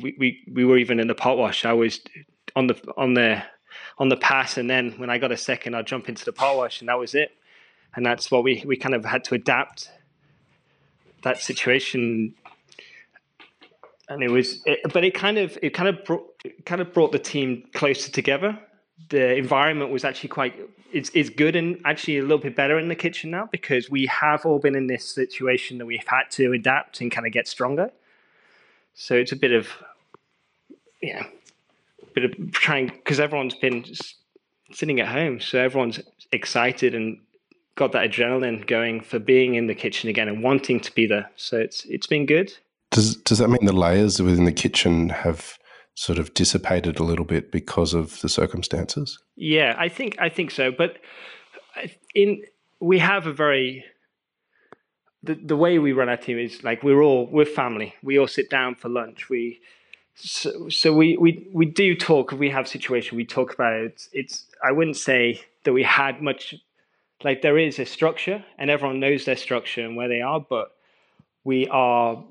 we, 0.00 0.14
we, 0.18 0.44
we 0.52 0.64
were 0.64 0.78
even 0.78 1.00
in 1.00 1.08
the 1.08 1.14
pot 1.14 1.36
wash. 1.38 1.64
I 1.64 1.72
was 1.72 2.00
on 2.54 2.68
the 2.68 2.80
on 2.96 3.14
the 3.14 3.42
on 3.98 4.08
the 4.08 4.16
pass, 4.16 4.56
and 4.56 4.70
then 4.70 4.92
when 4.92 5.10
I 5.10 5.18
got 5.18 5.32
a 5.32 5.36
second, 5.36 5.74
I'd 5.74 5.86
jump 5.86 6.08
into 6.08 6.24
the 6.24 6.32
pot 6.32 6.56
wash, 6.56 6.80
and 6.80 6.88
that 6.88 6.98
was 6.98 7.14
it. 7.14 7.32
And 7.96 8.04
that's 8.04 8.30
what 8.30 8.44
we 8.44 8.62
we 8.66 8.76
kind 8.76 8.94
of 8.94 9.04
had 9.04 9.24
to 9.24 9.34
adapt 9.34 9.90
that 11.22 11.40
situation. 11.40 12.34
And 14.08 14.22
it 14.22 14.30
was 14.30 14.62
it, 14.66 14.80
but 14.92 15.04
it 15.04 15.14
kind 15.14 15.38
of 15.38 15.58
it 15.62 15.70
kind 15.70 15.88
of 15.88 16.04
brought 16.04 16.26
kind 16.64 16.80
of 16.80 16.92
brought 16.92 17.12
the 17.12 17.18
team 17.18 17.64
closer 17.72 18.10
together. 18.10 18.58
The 19.08 19.34
environment 19.36 19.90
was 19.90 20.04
actually 20.04 20.28
quite 20.28 20.54
it's, 20.92 21.10
it's 21.14 21.28
good 21.28 21.56
and 21.56 21.80
actually 21.84 22.18
a 22.18 22.22
little 22.22 22.38
bit 22.38 22.54
better 22.54 22.78
in 22.78 22.88
the 22.88 22.94
kitchen 22.94 23.30
now 23.30 23.48
because 23.50 23.90
we 23.90 24.06
have 24.06 24.46
all 24.46 24.60
been 24.60 24.76
in 24.76 24.86
this 24.86 25.04
situation 25.04 25.78
that 25.78 25.86
we've 25.86 26.06
had 26.06 26.30
to 26.32 26.52
adapt 26.52 27.00
and 27.00 27.10
kind 27.10 27.26
of 27.26 27.32
get 27.32 27.48
stronger. 27.48 27.90
So 28.94 29.16
it's 29.16 29.32
a 29.32 29.36
bit 29.36 29.52
of 29.52 29.68
yeah 31.02 31.26
a 32.02 32.06
bit 32.14 32.24
of 32.24 32.52
trying 32.52 32.86
because 32.86 33.18
everyone's 33.20 33.56
been 33.56 33.84
sitting 34.72 35.00
at 35.00 35.08
home 35.08 35.40
so 35.40 35.58
everyone's 35.58 36.00
excited 36.32 36.94
and 36.94 37.18
got 37.76 37.92
that 37.92 38.10
adrenaline 38.10 38.66
going 38.66 39.00
for 39.00 39.18
being 39.18 39.54
in 39.54 39.66
the 39.66 39.74
kitchen 39.74 40.08
again 40.08 40.28
and 40.28 40.42
wanting 40.42 40.80
to 40.80 40.94
be 40.94 41.06
there 41.06 41.30
so 41.36 41.58
it's 41.58 41.84
it's 41.86 42.06
been 42.06 42.26
good 42.26 42.52
does 42.90 43.16
does 43.16 43.38
that 43.38 43.48
mean 43.48 43.64
the 43.64 43.72
layers 43.72 44.22
within 44.22 44.44
the 44.44 44.52
kitchen 44.52 45.08
have 45.08 45.58
sort 45.94 46.18
of 46.18 46.34
dissipated 46.34 46.98
a 46.98 47.04
little 47.04 47.24
bit 47.24 47.50
because 47.50 47.94
of 47.94 48.20
the 48.20 48.28
circumstances? 48.28 49.18
Yeah, 49.36 49.74
I 49.78 49.88
think 49.88 50.16
I 50.20 50.28
think 50.28 50.50
so. 50.50 50.70
But 50.70 50.98
in 52.14 52.42
we 52.80 52.98
have 52.98 53.26
a 53.26 53.32
very 53.32 53.84
the 55.22 55.34
the 55.34 55.56
way 55.56 55.78
we 55.78 55.92
run 55.92 56.08
our 56.08 56.16
team 56.16 56.38
is 56.38 56.62
like 56.62 56.82
we're 56.82 57.02
all 57.02 57.28
we're 57.30 57.44
family. 57.44 57.94
We 58.02 58.18
all 58.18 58.28
sit 58.28 58.50
down 58.50 58.74
for 58.74 58.88
lunch. 58.88 59.28
We 59.28 59.60
so, 60.16 60.68
so 60.68 60.92
we, 60.92 61.16
we 61.16 61.48
we 61.52 61.66
do 61.66 61.96
talk. 61.96 62.30
We 62.32 62.50
have 62.50 62.68
situation. 62.68 63.16
We 63.16 63.24
talk 63.24 63.52
about 63.52 63.72
it. 63.72 64.06
It's 64.12 64.46
I 64.62 64.72
wouldn't 64.72 64.96
say 64.96 65.40
that 65.64 65.72
we 65.72 65.82
had 65.82 66.22
much. 66.22 66.54
Like 67.24 67.42
there 67.42 67.58
is 67.58 67.78
a 67.78 67.86
structure, 67.86 68.44
and 68.58 68.70
everyone 68.70 69.00
knows 69.00 69.24
their 69.24 69.36
structure 69.36 69.84
and 69.84 69.96
where 69.96 70.08
they 70.08 70.20
are. 70.20 70.38
But 70.40 70.76
we 71.42 71.66
are 71.68 72.22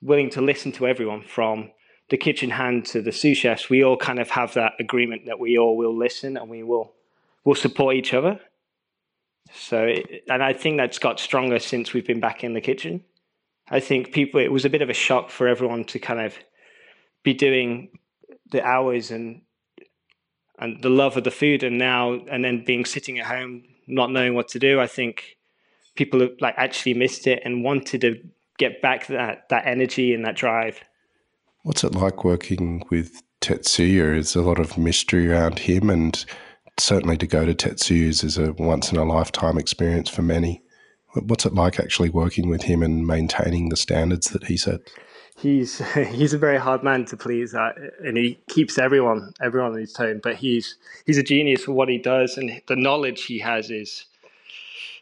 willing 0.00 0.30
to 0.30 0.40
listen 0.40 0.72
to 0.72 0.86
everyone 0.86 1.22
from 1.22 1.72
the 2.10 2.16
kitchen 2.16 2.50
hand 2.50 2.86
to 2.86 3.02
the 3.02 3.12
sous 3.12 3.36
chefs. 3.36 3.68
We 3.68 3.82
all 3.82 3.96
kind 3.96 4.20
of 4.20 4.30
have 4.30 4.54
that 4.54 4.74
agreement 4.78 5.26
that 5.26 5.40
we 5.40 5.58
all 5.58 5.76
will 5.76 5.96
listen 5.96 6.36
and 6.36 6.48
we 6.48 6.62
will 6.62 6.92
will 7.44 7.54
support 7.54 7.96
each 7.96 8.14
other. 8.14 8.40
So, 9.52 9.94
and 10.28 10.42
I 10.42 10.52
think 10.52 10.78
that's 10.78 10.98
got 10.98 11.20
stronger 11.20 11.58
since 11.58 11.92
we've 11.92 12.06
been 12.06 12.20
back 12.20 12.42
in 12.42 12.54
the 12.54 12.60
kitchen. 12.60 13.04
I 13.68 13.80
think 13.80 14.12
people, 14.12 14.40
it 14.40 14.52
was 14.52 14.64
a 14.64 14.70
bit 14.70 14.82
of 14.82 14.90
a 14.90 14.94
shock 14.94 15.30
for 15.30 15.46
everyone 15.46 15.84
to 15.84 15.98
kind 15.98 16.20
of 16.20 16.34
be 17.22 17.34
doing 17.34 17.90
the 18.50 18.64
hours 18.64 19.10
and 19.10 19.42
and 20.58 20.82
the 20.82 20.90
love 20.90 21.16
of 21.16 21.24
the 21.24 21.30
food, 21.30 21.62
and 21.62 21.78
now 21.78 22.12
and 22.30 22.44
then 22.44 22.64
being 22.64 22.84
sitting 22.84 23.18
at 23.18 23.26
home 23.26 23.64
not 23.86 24.10
knowing 24.10 24.34
what 24.34 24.48
to 24.48 24.58
do. 24.58 24.80
I 24.80 24.86
think 24.86 25.36
people 25.94 26.20
have 26.20 26.32
like 26.40 26.54
actually 26.56 26.94
missed 26.94 27.26
it 27.26 27.42
and 27.44 27.64
wanted 27.64 28.00
to 28.02 28.20
get 28.58 28.80
back 28.80 29.06
that 29.08 29.48
that 29.50 29.66
energy 29.66 30.14
and 30.14 30.24
that 30.24 30.36
drive. 30.36 30.80
What's 31.62 31.84
it 31.84 31.94
like 31.94 32.24
working 32.24 32.84
with 32.90 33.22
Tetsuya? 33.40 34.16
Is 34.16 34.36
a 34.36 34.42
lot 34.42 34.58
of 34.58 34.78
mystery 34.78 35.30
around 35.30 35.58
him, 35.58 35.90
and 35.90 36.24
certainly 36.78 37.16
to 37.18 37.26
go 37.26 37.44
to 37.44 37.54
Tetsuya's 37.54 38.22
is 38.22 38.38
a 38.38 38.52
once 38.54 38.92
in 38.92 38.98
a 38.98 39.04
lifetime 39.04 39.58
experience 39.58 40.08
for 40.08 40.22
many. 40.22 40.62
What's 41.14 41.46
it 41.46 41.54
like 41.54 41.78
actually 41.78 42.10
working 42.10 42.48
with 42.48 42.62
him 42.62 42.82
and 42.82 43.06
maintaining 43.06 43.68
the 43.68 43.76
standards 43.76 44.30
that 44.30 44.44
he 44.44 44.56
sets? 44.56 44.92
He's 45.36 45.78
he's 45.94 46.32
a 46.32 46.38
very 46.38 46.58
hard 46.58 46.82
man 46.82 47.04
to 47.06 47.16
please, 47.16 47.54
uh, 47.54 47.72
and 48.02 48.16
he 48.16 48.38
keeps 48.48 48.78
everyone 48.78 49.34
everyone 49.42 49.72
on 49.72 49.78
his 49.78 49.92
tone. 49.92 50.20
But 50.22 50.36
he's 50.36 50.76
he's 51.06 51.18
a 51.18 51.22
genius 51.22 51.64
for 51.64 51.72
what 51.72 51.88
he 51.88 51.98
does, 51.98 52.36
and 52.36 52.60
the 52.66 52.76
knowledge 52.76 53.24
he 53.24 53.40
has 53.40 53.70
is 53.70 54.06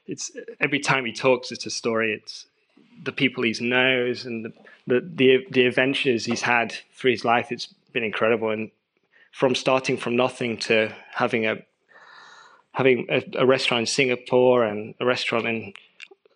it's 0.07 0.33
every 0.61 0.81
time 0.81 1.05
he 1.05 1.13
talks, 1.13 1.53
it's 1.53 1.67
a 1.67 1.71
story. 1.71 2.13
It's 2.13 2.47
the 3.05 3.13
people 3.13 3.43
he 3.45 3.55
knows 3.61 4.25
and 4.25 4.45
the, 4.45 4.53
the 4.87 5.01
the 5.01 5.47
the 5.51 5.67
adventures 5.67 6.25
he's 6.25 6.43
had 6.43 6.75
through 6.95 7.13
his 7.13 7.25
life. 7.25 7.53
It's 7.53 7.69
been 7.93 8.05
incredible, 8.05 8.51
and 8.51 8.71
from 9.33 9.55
starting 9.55 9.97
from 9.97 10.17
nothing 10.17 10.57
to 10.59 10.93
having 11.15 11.47
a 11.47 11.59
having 12.73 13.07
a, 13.11 13.23
a 13.37 13.47
restaurant 13.47 13.83
in 13.83 13.87
Singapore 13.87 14.65
and 14.65 14.95
a 14.99 15.05
restaurant 15.05 15.47
in 15.47 15.73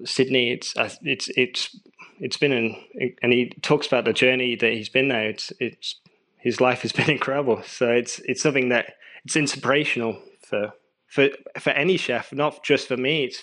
Sydney, 0.04 0.52
it's 0.52 0.76
uh, 0.76 0.90
it's 1.02 1.28
it's 1.30 1.76
it's 2.20 2.36
been 2.36 2.52
an 2.52 2.76
and 3.22 3.32
he 3.32 3.50
talks 3.62 3.86
about 3.86 4.04
the 4.04 4.12
journey 4.12 4.54
that 4.56 4.72
he's 4.72 4.88
been 4.88 5.08
there. 5.08 5.28
It's 5.28 5.52
it's 5.60 5.96
his 6.38 6.60
life 6.60 6.82
has 6.82 6.92
been 6.92 7.10
incredible. 7.18 7.62
So 7.62 7.90
it's 7.90 8.20
it's 8.20 8.42
something 8.42 8.68
that 8.70 8.94
it's 9.24 9.36
inspirational 9.36 10.18
for 10.42 10.72
for 11.06 11.28
for 11.58 11.70
any 11.70 11.96
chef, 11.96 12.32
not 12.32 12.64
just 12.64 12.88
for 12.88 12.96
me. 12.96 13.24
It's 13.24 13.42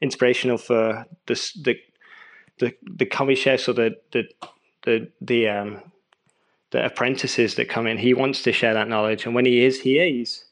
inspirational 0.00 0.58
for 0.58 1.06
the 1.26 1.34
the 1.62 1.76
the, 2.58 2.74
the 2.82 3.06
commis 3.06 3.38
chefs 3.38 3.68
or 3.68 3.72
the 3.72 3.96
the 4.12 4.24
the 4.82 5.08
the 5.20 5.48
um 5.48 5.82
the 6.70 6.84
apprentices 6.84 7.56
that 7.56 7.68
come 7.68 7.86
in. 7.86 7.98
He 7.98 8.14
wants 8.14 8.42
to 8.42 8.52
share 8.52 8.74
that 8.74 8.88
knowledge, 8.88 9.26
and 9.26 9.34
when 9.34 9.44
he 9.44 9.64
is 9.64 9.80
here, 9.80 10.06
he's 10.06 10.44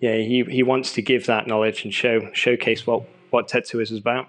yeah 0.00 0.16
he 0.16 0.44
he 0.48 0.62
wants 0.62 0.92
to 0.94 1.02
give 1.02 1.26
that 1.26 1.46
knowledge 1.46 1.84
and 1.84 1.92
show 1.92 2.30
showcase 2.32 2.86
what 2.86 3.02
what 3.30 3.48
Tetsu 3.48 3.80
is 3.80 3.92
about 3.92 4.28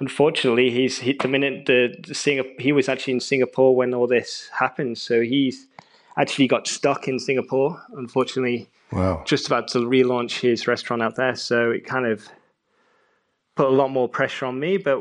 unfortunately, 0.00 0.70
he's 0.70 0.98
hit 0.98 1.20
the 1.20 1.28
minute 1.28 1.66
the, 1.66 1.94
the 2.06 2.14
Singapore, 2.14 2.52
he 2.58 2.72
was 2.72 2.88
actually 2.88 3.12
in 3.12 3.20
Singapore 3.20 3.76
when 3.76 3.94
all 3.94 4.06
this 4.06 4.48
happened. 4.58 4.98
So 4.98 5.20
he's 5.20 5.66
actually 6.16 6.48
got 6.48 6.66
stuck 6.66 7.06
in 7.06 7.18
Singapore. 7.18 7.80
Unfortunately, 7.92 8.68
wow. 8.90 9.22
just 9.26 9.46
about 9.46 9.68
to 9.68 9.78
relaunch 9.78 10.40
his 10.40 10.66
restaurant 10.66 11.02
out 11.02 11.16
there. 11.16 11.36
So 11.36 11.70
it 11.70 11.84
kind 11.84 12.06
of 12.06 12.28
put 13.54 13.66
a 13.66 13.70
lot 13.70 13.90
more 13.90 14.08
pressure 14.08 14.46
on 14.46 14.58
me. 14.58 14.78
But 14.78 15.00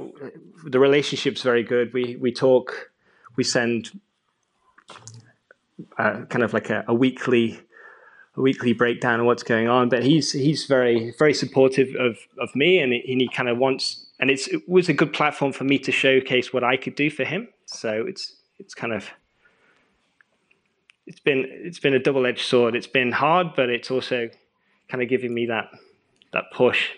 the 0.66 0.80
relationship's 0.80 1.42
very 1.42 1.64
good. 1.64 1.94
We 1.94 2.18
we 2.18 2.32
talk. 2.32 2.92
We 3.36 3.44
send 3.46 3.98
uh, 5.98 6.26
kind 6.26 6.44
of 6.44 6.54
like 6.54 6.70
a, 6.70 6.84
a 6.88 6.94
weekly 6.94 7.62
weekly 8.36 8.74
breakdown 8.74 9.20
of 9.22 9.26
what's 9.26 9.44
going 9.44 9.70
on. 9.70 9.88
But 9.88 10.04
he's 10.04 10.34
he's 10.34 10.66
very 10.66 11.14
very 11.18 11.34
supportive 11.34 11.96
of 11.96 12.18
of 12.38 12.54
me, 12.54 12.80
and, 12.80 12.92
and 12.92 13.22
he 13.22 13.30
kind 13.30 13.48
of 13.48 13.58
wants 13.58 14.06
and 14.20 14.30
it 14.30 14.42
was 14.68 14.90
a 14.90 14.94
good 14.94 15.14
platform 15.14 15.54
for 15.54 15.64
me 15.64 15.80
to 15.80 15.92
showcase 15.92 16.52
what 16.52 16.64
I 16.64 16.78
could 16.78 16.96
do 16.96 17.10
for 17.10 17.24
him. 17.24 17.48
So 17.66 18.06
it's 18.08 18.36
it's 18.60 18.74
kind 18.74 18.94
of 18.94 19.10
it's 21.08 21.20
been 21.20 21.46
it's 21.50 21.80
been 21.80 21.94
a 21.94 22.00
double 22.00 22.26
edged 22.26 22.46
sword. 22.46 22.76
It's 22.76 22.88
been 22.88 23.12
hard, 23.12 23.48
but 23.56 23.70
it's 23.70 23.90
also 23.90 24.30
kind 24.90 25.02
of 25.02 25.10
giving 25.10 25.34
me 25.34 25.46
that 25.46 25.70
that 26.34 26.46
push. 26.54 26.90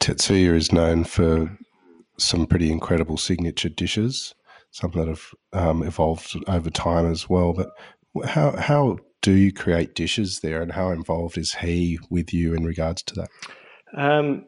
Tetsuya 0.00 0.54
is 0.54 0.72
known 0.72 1.04
for 1.04 1.56
some 2.18 2.46
pretty 2.46 2.70
incredible 2.70 3.16
signature 3.16 3.68
dishes, 3.68 4.34
some 4.70 4.90
that 4.92 5.08
have 5.08 5.34
um, 5.52 5.82
evolved 5.82 6.36
over 6.48 6.70
time 6.70 7.10
as 7.10 7.28
well. 7.28 7.52
But 7.52 7.70
how 8.26 8.56
how 8.56 8.98
do 9.20 9.32
you 9.32 9.52
create 9.52 9.94
dishes 9.94 10.40
there, 10.40 10.62
and 10.62 10.72
how 10.72 10.90
involved 10.90 11.36
is 11.36 11.54
he 11.54 11.98
with 12.10 12.32
you 12.32 12.54
in 12.54 12.64
regards 12.64 13.02
to 13.04 13.14
that? 13.14 13.28
Um, 13.94 14.46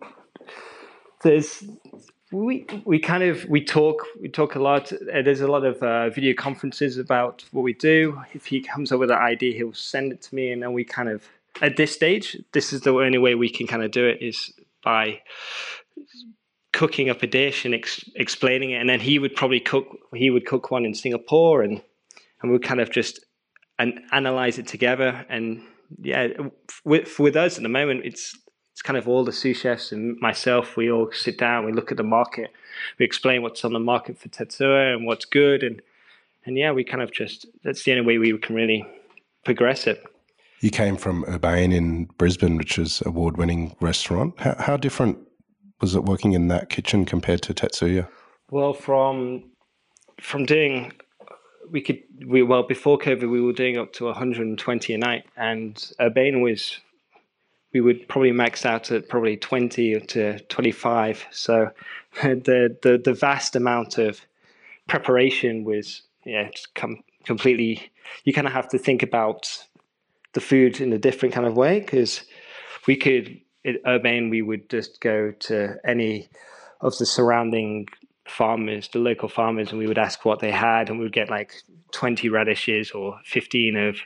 there's 1.22 1.64
we 2.30 2.66
we 2.84 2.98
kind 2.98 3.22
of 3.22 3.44
we 3.48 3.64
talk 3.64 4.06
we 4.20 4.28
talk 4.28 4.54
a 4.54 4.58
lot. 4.58 4.92
Uh, 4.92 5.22
there's 5.22 5.40
a 5.40 5.48
lot 5.48 5.64
of 5.64 5.82
uh, 5.82 6.10
video 6.10 6.34
conferences 6.34 6.98
about 6.98 7.44
what 7.52 7.62
we 7.62 7.72
do. 7.72 8.20
If 8.34 8.46
he 8.46 8.60
comes 8.60 8.92
up 8.92 9.00
with 9.00 9.10
an 9.10 9.18
idea, 9.18 9.54
he'll 9.54 9.72
send 9.72 10.12
it 10.12 10.22
to 10.22 10.34
me, 10.34 10.52
and 10.52 10.62
then 10.62 10.72
we 10.72 10.84
kind 10.84 11.08
of 11.08 11.28
at 11.62 11.76
this 11.76 11.92
stage, 11.92 12.36
this 12.52 12.72
is 12.72 12.82
the 12.82 12.92
only 12.92 13.18
way 13.18 13.34
we 13.34 13.48
can 13.48 13.66
kind 13.66 13.82
of 13.82 13.90
do 13.90 14.06
it 14.06 14.18
is 14.20 14.52
by 14.84 15.20
cooking 16.72 17.10
up 17.10 17.22
a 17.22 17.26
dish 17.26 17.64
and 17.64 17.74
ex- 17.74 18.08
explaining 18.14 18.70
it, 18.70 18.80
and 18.80 18.88
then 18.88 19.00
he 19.00 19.18
would 19.18 19.34
probably 19.34 19.60
cook. 19.60 19.98
He 20.14 20.30
would 20.30 20.46
cook 20.46 20.70
one 20.70 20.84
in 20.84 20.94
Singapore, 20.94 21.62
and 21.62 21.82
and 22.40 22.50
we 22.50 22.58
would 22.58 22.62
kind 22.62 22.80
of 22.80 22.90
just 22.90 23.24
and 23.78 24.00
analyze 24.12 24.58
it 24.58 24.66
together. 24.66 25.24
And 25.28 25.62
yeah, 26.00 26.28
with 26.84 27.18
with 27.18 27.36
us 27.36 27.56
at 27.56 27.62
the 27.62 27.68
moment, 27.68 28.02
it's 28.04 28.36
it's 28.78 28.82
kind 28.84 28.96
of 28.96 29.08
all 29.08 29.24
the 29.24 29.32
sous 29.32 29.58
chefs 29.58 29.90
and 29.90 30.16
myself. 30.20 30.76
We 30.76 30.88
all 30.88 31.10
sit 31.10 31.36
down, 31.36 31.66
we 31.66 31.72
look 31.72 31.90
at 31.90 31.96
the 31.96 32.04
market, 32.04 32.52
we 32.96 33.04
explain 33.04 33.42
what's 33.42 33.64
on 33.64 33.72
the 33.72 33.80
market 33.80 34.16
for 34.16 34.28
Tetsuya 34.28 34.94
and 34.94 35.04
what's 35.04 35.24
good, 35.24 35.64
and 35.64 35.82
and 36.46 36.56
yeah, 36.56 36.70
we 36.70 36.84
kind 36.84 37.02
of 37.02 37.10
just 37.10 37.44
that's 37.64 37.82
the 37.82 37.90
only 37.90 38.06
way 38.06 38.18
we 38.18 38.38
can 38.38 38.54
really 38.54 38.86
progress 39.44 39.88
it. 39.88 40.04
You 40.60 40.70
came 40.70 40.96
from 40.96 41.24
Urbane 41.24 41.72
in 41.72 42.04
Brisbane, 42.18 42.56
which 42.56 42.78
is 42.78 43.02
award-winning 43.04 43.74
restaurant. 43.80 44.38
How, 44.38 44.54
how 44.60 44.76
different 44.76 45.18
was 45.80 45.96
it 45.96 46.04
working 46.04 46.34
in 46.34 46.46
that 46.46 46.68
kitchen 46.68 47.04
compared 47.04 47.42
to 47.42 47.54
Tetsuya? 47.54 48.06
Well, 48.52 48.74
from 48.74 49.42
from 50.20 50.46
doing 50.46 50.92
we 51.68 51.80
could 51.80 52.00
we 52.24 52.44
well 52.44 52.62
before 52.62 52.96
COVID 52.96 53.28
we 53.28 53.40
were 53.40 53.52
doing 53.52 53.76
up 53.76 53.92
to 53.94 54.04
120 54.04 54.94
a 54.94 54.98
night, 54.98 55.24
and 55.36 55.92
Urbane 56.00 56.42
was 56.42 56.78
we 57.72 57.80
would 57.80 58.08
probably 58.08 58.32
max 58.32 58.64
out 58.64 58.90
at 58.90 59.08
probably 59.08 59.36
20 59.36 60.00
to 60.00 60.38
25. 60.40 61.26
So 61.30 61.70
the, 62.22 62.76
the, 62.82 63.00
the 63.02 63.14
vast 63.14 63.56
amount 63.56 63.98
of 63.98 64.20
preparation 64.88 65.64
was, 65.64 66.02
yeah, 66.24 66.48
com- 66.74 67.02
completely, 67.24 67.90
you 68.24 68.32
kind 68.32 68.46
of 68.46 68.52
have 68.52 68.68
to 68.70 68.78
think 68.78 69.02
about 69.02 69.64
the 70.32 70.40
food 70.40 70.80
in 70.80 70.92
a 70.92 70.98
different 70.98 71.34
kind 71.34 71.46
of 71.46 71.56
way 71.56 71.80
because 71.80 72.22
we 72.86 72.96
could, 72.96 73.40
at 73.64 73.76
Urbane, 73.86 74.30
we 74.30 74.42
would 74.42 74.68
just 74.70 75.00
go 75.00 75.32
to 75.32 75.76
any 75.84 76.28
of 76.80 76.96
the 76.98 77.06
surrounding 77.06 77.86
farmers, 78.26 78.88
the 78.88 78.98
local 78.98 79.28
farmers, 79.28 79.70
and 79.70 79.78
we 79.78 79.86
would 79.86 79.98
ask 79.98 80.24
what 80.24 80.40
they 80.40 80.50
had, 80.50 80.88
and 80.88 80.98
we 80.98 81.04
would 81.04 81.12
get 81.12 81.30
like 81.30 81.54
20 81.92 82.28
radishes 82.28 82.90
or 82.92 83.18
15 83.24 83.76
of 83.76 83.98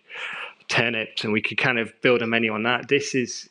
turnips, 0.69 1.25
and 1.25 1.33
we 1.33 1.43
could 1.43 1.59
kind 1.59 1.79
of 1.79 1.93
build 2.03 2.23
a 2.23 2.27
menu 2.27 2.53
on 2.53 2.63
that. 2.63 2.89
This 2.89 3.15
is 3.15 3.51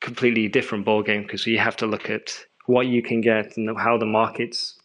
completely 0.00 0.48
different 0.48 0.84
ball 0.84 1.02
game 1.02 1.22
because 1.22 1.46
you 1.46 1.58
have 1.58 1.76
to 1.76 1.86
look 1.86 2.10
at 2.10 2.38
what 2.66 2.86
you 2.86 3.02
can 3.02 3.20
get 3.20 3.56
and 3.56 3.76
how 3.78 3.96
the 3.96 4.06
market's 4.06 4.78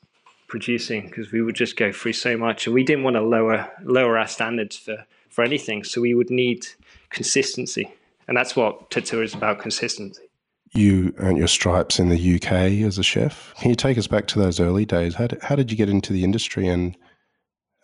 producing 0.48 1.08
because 1.08 1.32
we 1.32 1.42
would 1.42 1.56
just 1.56 1.78
go 1.78 1.92
through 1.92 2.14
so 2.14 2.38
much 2.38 2.68
and 2.68 2.74
we 2.74 2.84
didn't 2.84 3.04
want 3.04 3.16
to 3.16 3.22
lower 3.22 3.70
lower 3.84 4.18
our 4.18 4.28
standards 4.28 4.78
for 4.78 5.06
for 5.30 5.44
anything 5.44 5.84
so 5.84 6.00
we 6.00 6.14
would 6.14 6.30
need 6.30 6.66
consistency 7.10 7.92
and 8.28 8.38
that's 8.38 8.56
what 8.56 8.90
Tetsuya 8.90 9.24
is 9.24 9.34
about 9.34 9.60
consistency. 9.60 10.24
You 10.74 11.14
earned 11.18 11.38
your 11.38 11.48
stripes 11.48 12.00
in 12.00 12.10
the 12.10 12.36
UK 12.36 12.52
as 12.86 12.98
a 12.98 13.04
chef. 13.04 13.54
Can 13.60 13.70
you 13.70 13.76
take 13.76 13.98
us 13.98 14.08
back 14.08 14.28
to 14.28 14.40
those 14.40 14.60
early 14.60 14.86
days? 14.86 15.14
How 15.14 15.28
did, 15.28 15.42
how 15.44 15.56
did 15.56 15.70
you 15.70 15.78
get 15.78 15.90
into 15.90 16.14
the 16.14 16.24
industry 16.24 16.68
and 16.68 16.96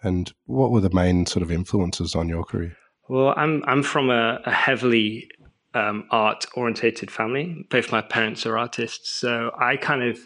and 0.01 0.31
what 0.45 0.71
were 0.71 0.79
the 0.79 0.89
main 0.91 1.25
sort 1.25 1.43
of 1.43 1.51
influences 1.51 2.15
on 2.15 2.29
your 2.29 2.43
career? 2.43 2.75
Well 3.09 3.33
I'm 3.35 3.63
I'm 3.67 3.83
from 3.83 4.09
a, 4.09 4.39
a 4.45 4.51
heavily 4.51 5.29
um, 5.73 6.05
art 6.09 6.45
orientated 6.55 7.11
family. 7.11 7.65
Both 7.69 7.91
my 7.91 8.01
parents 8.01 8.45
are 8.45 8.57
artists, 8.57 9.09
so 9.09 9.51
I 9.57 9.77
kind 9.77 10.03
of 10.03 10.19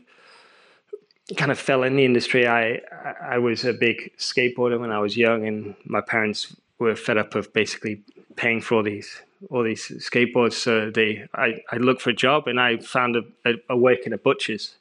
kind 1.38 1.52
of 1.52 1.60
fell 1.60 1.84
in 1.84 1.96
the 1.96 2.06
industry. 2.06 2.48
I 2.48 2.82
I 3.22 3.38
was 3.38 3.66
a 3.66 3.74
big 3.74 4.12
skateboarder 4.18 4.80
when 4.80 4.92
I 4.92 5.00
was 5.00 5.16
young, 5.18 5.48
and 5.48 5.76
my 5.86 6.02
parents 6.02 6.56
were 6.80 6.96
fed 6.96 7.18
up 7.18 7.36
of 7.36 7.54
basically 7.54 8.02
paying 8.36 8.62
for 8.62 8.76
all 8.76 8.84
these 8.84 9.22
all 9.50 9.64
these 9.64 9.88
skateboards. 10.10 10.54
So 10.54 10.90
they 10.90 11.28
I, 11.34 11.62
I 11.72 11.78
looked 11.78 12.02
for 12.02 12.10
a 12.10 12.16
job, 12.16 12.48
and 12.48 12.60
I 12.60 12.78
found 12.78 13.16
a, 13.16 13.24
a, 13.46 13.54
a 13.70 13.78
work 13.78 14.06
in 14.06 14.14
a 14.14 14.18
butcher's. 14.18 14.76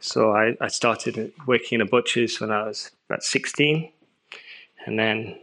So 0.00 0.32
I, 0.32 0.56
I 0.60 0.66
started 0.66 1.32
working 1.46 1.76
in 1.76 1.80
a 1.80 1.86
butcher's 1.86 2.40
when 2.40 2.50
I 2.50 2.66
was 2.66 2.90
about 3.08 3.22
sixteen, 3.22 3.92
and 4.84 4.98
then 4.98 5.38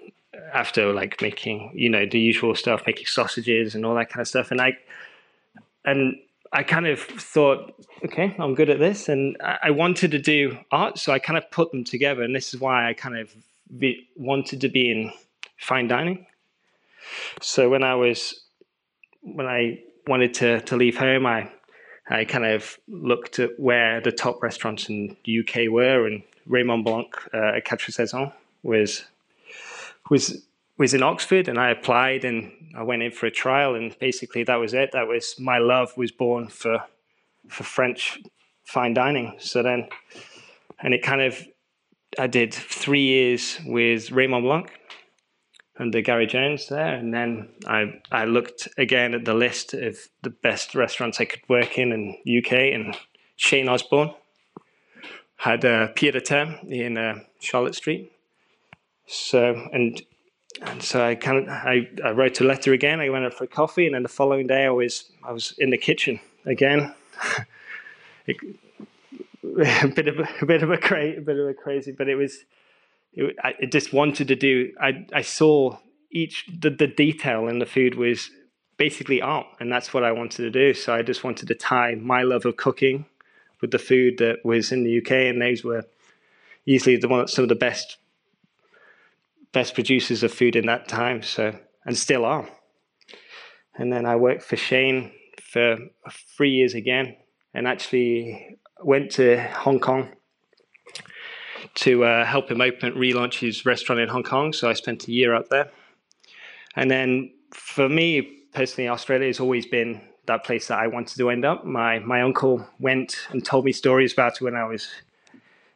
after 0.53 0.93
like 0.93 1.21
making 1.21 1.71
you 1.73 1.89
know 1.89 2.05
the 2.05 2.19
usual 2.19 2.55
stuff, 2.55 2.83
making 2.85 3.05
sausages 3.05 3.75
and 3.75 3.85
all 3.85 3.95
that 3.95 4.09
kind 4.09 4.21
of 4.21 4.27
stuff. 4.27 4.51
And 4.51 4.61
I 4.61 4.77
and 5.85 6.15
I 6.51 6.63
kind 6.63 6.87
of 6.87 6.99
thought, 6.99 7.73
okay, 8.03 8.35
I'm 8.39 8.55
good 8.55 8.69
at 8.69 8.79
this, 8.79 9.07
and 9.07 9.37
I 9.41 9.69
wanted 9.71 10.11
to 10.11 10.19
do 10.19 10.57
art, 10.71 10.97
so 10.97 11.11
I 11.13 11.19
kind 11.19 11.37
of 11.37 11.49
put 11.51 11.71
them 11.71 11.83
together, 11.83 12.23
and 12.23 12.35
this 12.35 12.53
is 12.53 12.59
why 12.59 12.89
I 12.89 12.93
kind 12.93 13.17
of 13.17 13.33
be, 13.77 14.07
wanted 14.15 14.61
to 14.61 14.69
be 14.69 14.89
in 14.89 15.11
fine 15.57 15.87
dining. 15.87 16.25
So 17.41 17.69
when 17.69 17.83
I 17.83 17.95
was 17.95 18.41
when 19.21 19.45
I 19.45 19.79
wanted 20.07 20.33
to 20.35 20.61
to 20.61 20.75
leave 20.75 20.97
home, 20.97 21.25
I 21.25 21.51
I 22.09 22.25
kind 22.25 22.45
of 22.45 22.79
looked 22.87 23.37
at 23.37 23.59
where 23.59 24.01
the 24.01 24.11
top 24.11 24.41
restaurants 24.41 24.89
in 24.89 25.15
the 25.25 25.39
UK 25.39 25.71
were, 25.71 26.07
and 26.07 26.23
Raymond 26.47 26.83
Blanc 26.83 27.15
uh, 27.33 27.57
at 27.57 27.65
Quat'Saisons 27.65 28.33
was 28.63 29.05
was 30.09 30.45
was 30.77 30.93
in 30.93 31.03
Oxford, 31.03 31.47
and 31.47 31.59
I 31.59 31.69
applied, 31.69 32.23
and 32.23 32.51
I 32.75 32.83
went 32.83 33.03
in 33.03 33.11
for 33.11 33.25
a 33.25 33.31
trial, 33.31 33.75
and 33.75 33.97
basically 33.99 34.43
that 34.43 34.55
was 34.55 34.73
it. 34.73 34.91
That 34.93 35.07
was 35.07 35.35
my 35.37 35.57
love 35.57 35.95
was 35.97 36.11
born 36.11 36.47
for 36.47 36.83
for 37.47 37.63
French 37.63 38.19
fine 38.63 38.93
dining. 38.93 39.35
So 39.39 39.61
then, 39.61 39.89
and 40.81 40.93
it 40.93 41.03
kind 41.03 41.21
of 41.21 41.45
I 42.17 42.27
did 42.27 42.53
three 42.53 43.03
years 43.03 43.59
with 43.65 44.11
Raymond 44.11 44.43
Blanc 44.43 44.71
under 45.77 46.01
Gary 46.01 46.27
Jones 46.27 46.67
there, 46.67 46.95
and 46.95 47.13
then 47.13 47.49
I 47.67 48.01
I 48.11 48.25
looked 48.25 48.67
again 48.77 49.13
at 49.13 49.25
the 49.25 49.33
list 49.33 49.73
of 49.73 49.97
the 50.23 50.29
best 50.29 50.75
restaurants 50.75 51.19
I 51.19 51.25
could 51.25 51.43
work 51.47 51.77
in 51.77 51.91
in 51.91 52.37
UK, 52.37 52.53
and 52.73 52.97
Shane 53.35 53.69
Osborn 53.69 54.11
had 55.37 55.63
a 55.63 55.93
pied 55.95 56.15
à 56.15 56.23
terre 56.23 56.59
in 56.67 56.97
uh, 56.97 57.19
Charlotte 57.39 57.75
Street. 57.75 58.11
So 59.09 59.67
and 59.73 60.01
and 60.61 60.83
so 60.83 61.03
I 61.03 61.15
kind 61.15 61.39
of 61.39 61.49
I, 61.49 61.89
I 62.05 62.11
wrote 62.11 62.39
a 62.41 62.43
letter 62.43 62.73
again. 62.73 62.99
I 62.99 63.09
went 63.09 63.25
out 63.25 63.33
for 63.33 63.47
coffee, 63.47 63.87
and 63.87 63.95
then 63.95 64.03
the 64.03 64.09
following 64.09 64.45
day 64.45 64.65
I 64.65 64.69
was 64.69 65.11
I 65.23 65.31
was 65.31 65.53
in 65.57 65.71
the 65.71 65.77
kitchen 65.77 66.19
again. 66.45 66.93
a 68.27 69.87
bit 69.87 70.07
of 70.07 70.19
a, 70.19 70.27
a 70.41 70.45
bit 70.45 70.63
of 70.63 70.69
a 70.69 70.77
cra- 70.77 71.17
a 71.17 71.21
bit 71.21 71.37
of 71.37 71.47
a 71.47 71.53
crazy, 71.53 71.91
but 71.91 72.07
it 72.07 72.15
was. 72.15 72.45
It, 73.13 73.35
I 73.43 73.65
just 73.65 73.91
wanted 73.93 74.27
to 74.27 74.35
do. 74.35 74.71
I 74.79 75.07
I 75.13 75.23
saw 75.23 75.77
each 76.11 76.45
the, 76.47 76.69
the 76.69 76.87
detail 76.87 77.47
in 77.47 77.57
the 77.57 77.65
food 77.65 77.95
was 77.95 78.29
basically 78.77 79.21
art, 79.21 79.47
and 79.59 79.71
that's 79.71 79.93
what 79.93 80.03
I 80.03 80.11
wanted 80.11 80.43
to 80.43 80.51
do. 80.51 80.73
So 80.75 80.93
I 80.93 81.01
just 81.01 81.23
wanted 81.23 81.47
to 81.47 81.55
tie 81.55 81.95
my 81.95 82.21
love 82.21 82.45
of 82.45 82.57
cooking 82.57 83.05
with 83.61 83.71
the 83.71 83.79
food 83.79 84.19
that 84.19 84.45
was 84.45 84.71
in 84.71 84.83
the 84.83 84.99
UK, 84.99 85.11
and 85.11 85.41
those 85.41 85.63
were 85.63 85.85
easily 86.67 86.95
the 86.95 87.07
one 87.07 87.27
some 87.27 87.43
of 87.43 87.49
the 87.49 87.55
best 87.55 87.97
best 89.51 89.73
producers 89.73 90.23
of 90.23 90.33
food 90.33 90.55
in 90.55 90.65
that 90.67 90.87
time. 90.87 91.21
So 91.21 91.57
and 91.85 91.97
still 91.97 92.25
are. 92.25 92.47
And 93.75 93.91
then 93.91 94.05
I 94.05 94.15
worked 94.15 94.43
for 94.43 94.55
Shane 94.55 95.11
for 95.41 95.77
three 96.37 96.51
years 96.51 96.73
again, 96.73 97.15
and 97.53 97.67
actually 97.67 98.57
went 98.83 99.11
to 99.11 99.41
Hong 99.53 99.79
Kong 99.79 100.09
to 101.75 102.03
uh, 102.03 102.25
help 102.25 102.51
him 102.51 102.61
open 102.61 102.93
relaunch 102.93 103.39
his 103.39 103.65
restaurant 103.65 104.01
in 104.01 104.09
Hong 104.09 104.23
Kong. 104.23 104.53
So 104.53 104.69
I 104.69 104.73
spent 104.73 105.07
a 105.07 105.11
year 105.11 105.33
out 105.33 105.49
there, 105.49 105.71
and 106.75 106.91
then 106.91 107.31
for 107.51 107.89
me 107.89 108.21
personally, 108.53 108.89
Australia 108.89 109.27
has 109.27 109.39
always 109.39 109.65
been 109.65 110.01
that 110.27 110.43
place 110.43 110.67
that 110.67 110.79
I 110.79 110.87
wanted 110.87 111.17
to 111.17 111.29
end 111.29 111.45
up. 111.45 111.65
My 111.65 111.99
my 111.99 112.21
uncle 112.21 112.67
went 112.79 113.17
and 113.29 113.43
told 113.43 113.65
me 113.65 113.71
stories 113.71 114.13
about 114.13 114.33
it 114.33 114.41
when 114.41 114.55
I 114.55 114.65
was 114.65 114.89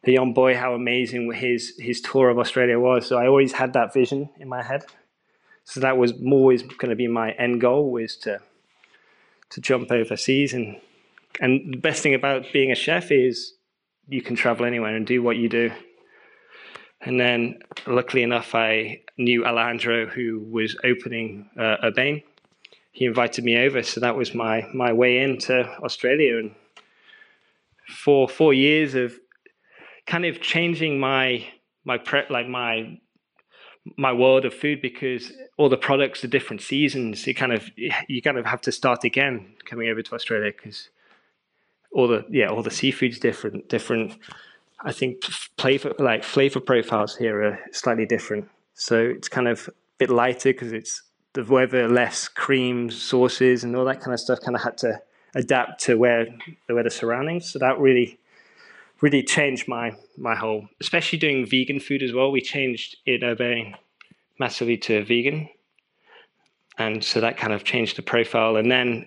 a 0.06 0.12
young 0.12 0.34
boy, 0.34 0.56
how 0.56 0.74
amazing 0.74 1.32
his 1.32 1.74
his 1.78 2.02
tour 2.02 2.30
of 2.30 2.40
Australia 2.40 2.80
was. 2.80 3.08
So 3.08 3.18
I 3.18 3.28
always 3.28 3.54
had 3.54 3.74
that 3.74 3.94
vision 3.94 4.30
in 4.40 4.50
my 4.50 4.62
head. 4.62 4.84
So 5.64 5.80
that 5.80 5.98
was 5.98 6.12
always 6.26 6.62
going 6.64 6.90
to 6.90 6.96
be 6.96 7.08
my 7.08 7.32
end 7.32 7.62
goal 7.62 7.92
was 7.92 8.18
to 8.18 8.42
to 9.52 9.62
jump 9.62 9.92
overseas 9.92 10.54
and 10.54 10.78
and 11.40 11.74
the 11.74 11.78
best 11.78 12.04
thing 12.04 12.14
about 12.14 12.46
being 12.54 12.72
a 12.72 12.76
chef 12.76 13.12
is 13.12 13.54
you 14.08 14.22
can 14.22 14.36
travel 14.36 14.66
anywhere 14.66 14.96
and 14.96 15.08
do 15.08 15.24
what 15.24 15.38
you 15.38 15.50
do. 15.50 15.72
And 17.02 17.20
then, 17.20 17.60
luckily 17.86 18.24
enough, 18.24 18.56
I 18.56 19.02
knew 19.18 19.46
Alejandro, 19.46 20.06
who 20.06 20.46
was 20.50 20.78
opening 20.84 21.50
uh, 21.58 21.78
Urbane. 21.84 22.22
He 22.92 23.06
invited 23.06 23.44
me 23.44 23.58
over, 23.58 23.84
so 23.84 24.00
that 24.00 24.16
was 24.16 24.34
my 24.34 24.68
my 24.74 24.94
way 24.94 25.20
into 25.20 25.64
Australia. 25.84 26.38
And 26.38 26.56
for 27.90 28.30
four 28.30 28.54
years 28.54 28.96
of 28.96 29.20
kind 30.06 30.26
of 30.26 30.42
changing 30.42 31.00
my 31.00 31.46
my 31.86 31.98
prep, 31.98 32.30
like 32.30 32.48
my 32.48 33.00
my 33.98 34.14
world 34.14 34.46
of 34.46 34.54
food, 34.54 34.82
because 34.82 35.32
all 35.58 35.70
the 35.70 35.78
products 35.78 36.24
are 36.24 36.28
different 36.28 36.62
seasons. 36.62 37.26
You 37.28 37.36
kind 37.36 37.54
of 37.54 37.70
you 38.08 38.22
kind 38.22 38.38
of 38.38 38.46
have 38.46 38.62
to 38.62 38.72
start 38.72 39.04
again 39.04 39.56
coming 39.66 39.90
over 39.90 40.02
to 40.02 40.16
Australia 40.16 40.52
because 40.56 40.90
all 41.92 42.08
the 42.08 42.26
yeah 42.30 42.48
all 42.48 42.64
the 42.64 42.72
seafood's 42.72 43.20
different 43.20 43.70
different. 43.70 44.18
I 44.86 44.92
think 44.92 45.24
flavor 45.58 45.94
like 46.00 46.24
flavor 46.24 46.60
profiles 46.60 47.16
here 47.16 47.42
are 47.44 47.60
slightly 47.72 48.06
different. 48.06 48.50
So 48.74 49.00
it's 49.00 49.30
kind 49.30 49.48
of 49.48 49.68
a 49.68 49.72
bit 49.98 50.10
lighter 50.10 50.52
because 50.52 50.74
it's 50.74 51.04
the 51.34 51.44
weather 51.44 51.88
less 51.88 52.28
creams 52.28 53.02
sauces 53.02 53.64
and 53.64 53.76
all 53.76 53.86
that 53.86 54.02
kind 54.02 54.14
of 54.14 54.20
stuff 54.20 54.40
kind 54.42 54.56
of 54.56 54.64
had 54.64 54.78
to 54.80 55.02
adapt 55.36 55.84
to 55.86 55.98
where 55.98 56.28
where 56.68 56.84
the 56.84 56.90
surroundings. 56.90 57.52
So 57.52 57.60
that 57.60 57.80
really 57.80 58.20
really 59.04 59.22
changed 59.22 59.68
my 59.68 59.92
my 60.18 60.36
whole 60.36 60.68
especially 60.82 61.20
doing 61.20 61.46
vegan 61.46 61.80
food 61.80 62.02
as 62.02 62.14
well 62.14 62.32
we 62.32 62.42
changed 62.42 62.98
it 63.06 63.22
Urbane 63.22 63.76
massively 64.40 64.78
to 64.78 65.04
vegan 65.04 65.50
and 66.78 67.04
so 67.04 67.22
that 67.22 67.38
kind 67.38 67.54
of 67.54 67.64
changed 67.64 67.98
the 67.98 68.02
profile 68.02 68.56
and 68.56 68.72
then 68.72 69.06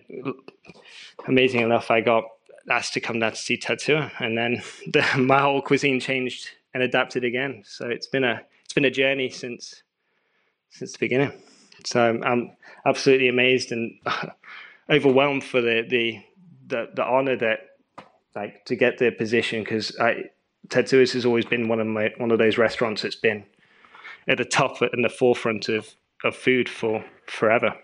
amazing 1.27 1.63
enough 1.63 1.91
i 1.91 2.01
got 2.01 2.25
asked 2.71 2.95
to 2.95 3.01
come 3.01 3.21
down 3.21 3.33
to 3.33 3.37
see 3.37 3.57
Tetsuya, 3.57 4.11
and 4.19 4.37
then 4.37 4.63
the, 4.93 5.05
my 5.19 5.41
whole 5.41 5.63
cuisine 5.63 6.01
changed 6.01 6.49
and 6.75 6.83
adapted 6.83 7.25
again. 7.25 7.63
So 7.65 7.89
it's 7.89 8.07
been 8.07 8.25
a 8.25 8.43
it's 8.65 8.75
been 8.75 8.85
a 8.85 8.91
journey 8.91 9.31
since 9.31 9.83
since 10.71 10.93
the 10.93 10.99
beginning. 10.99 11.33
So 11.85 12.03
I'm, 12.03 12.23
I'm 12.25 12.57
absolutely 12.85 13.29
amazed 13.29 13.73
and 13.73 13.99
overwhelmed 14.91 15.45
for 15.45 15.61
the 15.61 15.85
the 15.89 16.23
the, 16.67 16.87
the 16.95 17.05
honor 17.05 17.37
that 17.37 17.59
like 18.37 18.65
to 18.67 18.77
get 18.77 18.99
the 18.99 19.11
position 19.11 19.65
because 19.65 19.97
I 19.99 20.25
has 21.13 21.25
always 21.27 21.45
been 21.45 21.69
one 21.69 21.81
of 21.81 21.87
my 21.87 22.13
one 22.19 22.31
of 22.31 22.39
those 22.39 22.59
restaurants 22.59 23.03
that's 23.03 23.17
been 23.17 23.45
at 24.29 24.39
the 24.39 24.45
top 24.45 24.83
and 24.83 25.05
the 25.05 25.09
forefront 25.09 25.69
of 25.69 25.95
of 26.25 26.37
food 26.37 26.69
for 26.69 27.05
forever. 27.27 27.75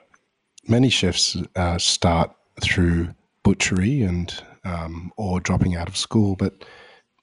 Many 0.68 0.90
chefs 0.90 1.36
uh, 1.56 1.78
start 1.78 2.34
through 2.60 3.14
butchery 3.42 4.02
and 4.02 4.32
um, 4.64 5.12
or 5.16 5.40
dropping 5.40 5.76
out 5.76 5.88
of 5.88 5.96
school. 5.96 6.36
But 6.36 6.64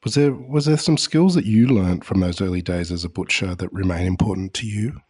was 0.04 0.16
there 0.16 0.34
was 0.34 0.66
there 0.66 0.78
some 0.78 0.98
skills 0.98 1.36
that 1.36 1.46
you 1.46 1.68
learned 1.68 2.06
from 2.06 2.20
those 2.20 2.42
early 2.42 2.62
days 2.62 2.92
as 2.92 3.04
a 3.04 3.10
butcher 3.10 3.56
that 3.56 3.72
remain 3.72 4.08
important 4.08 4.54
to 4.56 4.68
you? 4.68 5.02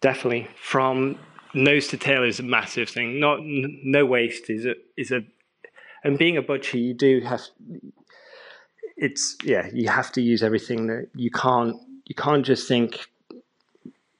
Definitely, 0.00 0.48
from 0.60 1.18
nose 1.54 1.88
to 1.88 1.96
tail 1.96 2.22
is 2.22 2.38
a 2.38 2.44
massive 2.44 2.88
thing. 2.88 3.20
Not 3.20 3.40
no 3.42 4.06
waste 4.06 4.50
is 4.50 4.66
a 4.66 4.74
is 4.96 5.10
a, 5.10 5.22
and 6.06 6.18
being 6.18 6.36
a 6.36 6.42
butcher, 6.42 6.78
you 6.78 6.94
do 6.94 7.20
have. 7.20 7.42
It's 8.96 9.36
yeah, 9.44 9.68
you 9.72 9.88
have 9.88 10.12
to 10.12 10.22
use 10.22 10.42
everything 10.42 10.86
that 10.86 11.08
you 11.14 11.30
can't. 11.30 11.76
You 12.06 12.14
can't 12.14 12.46
just 12.46 12.68
think 12.68 13.06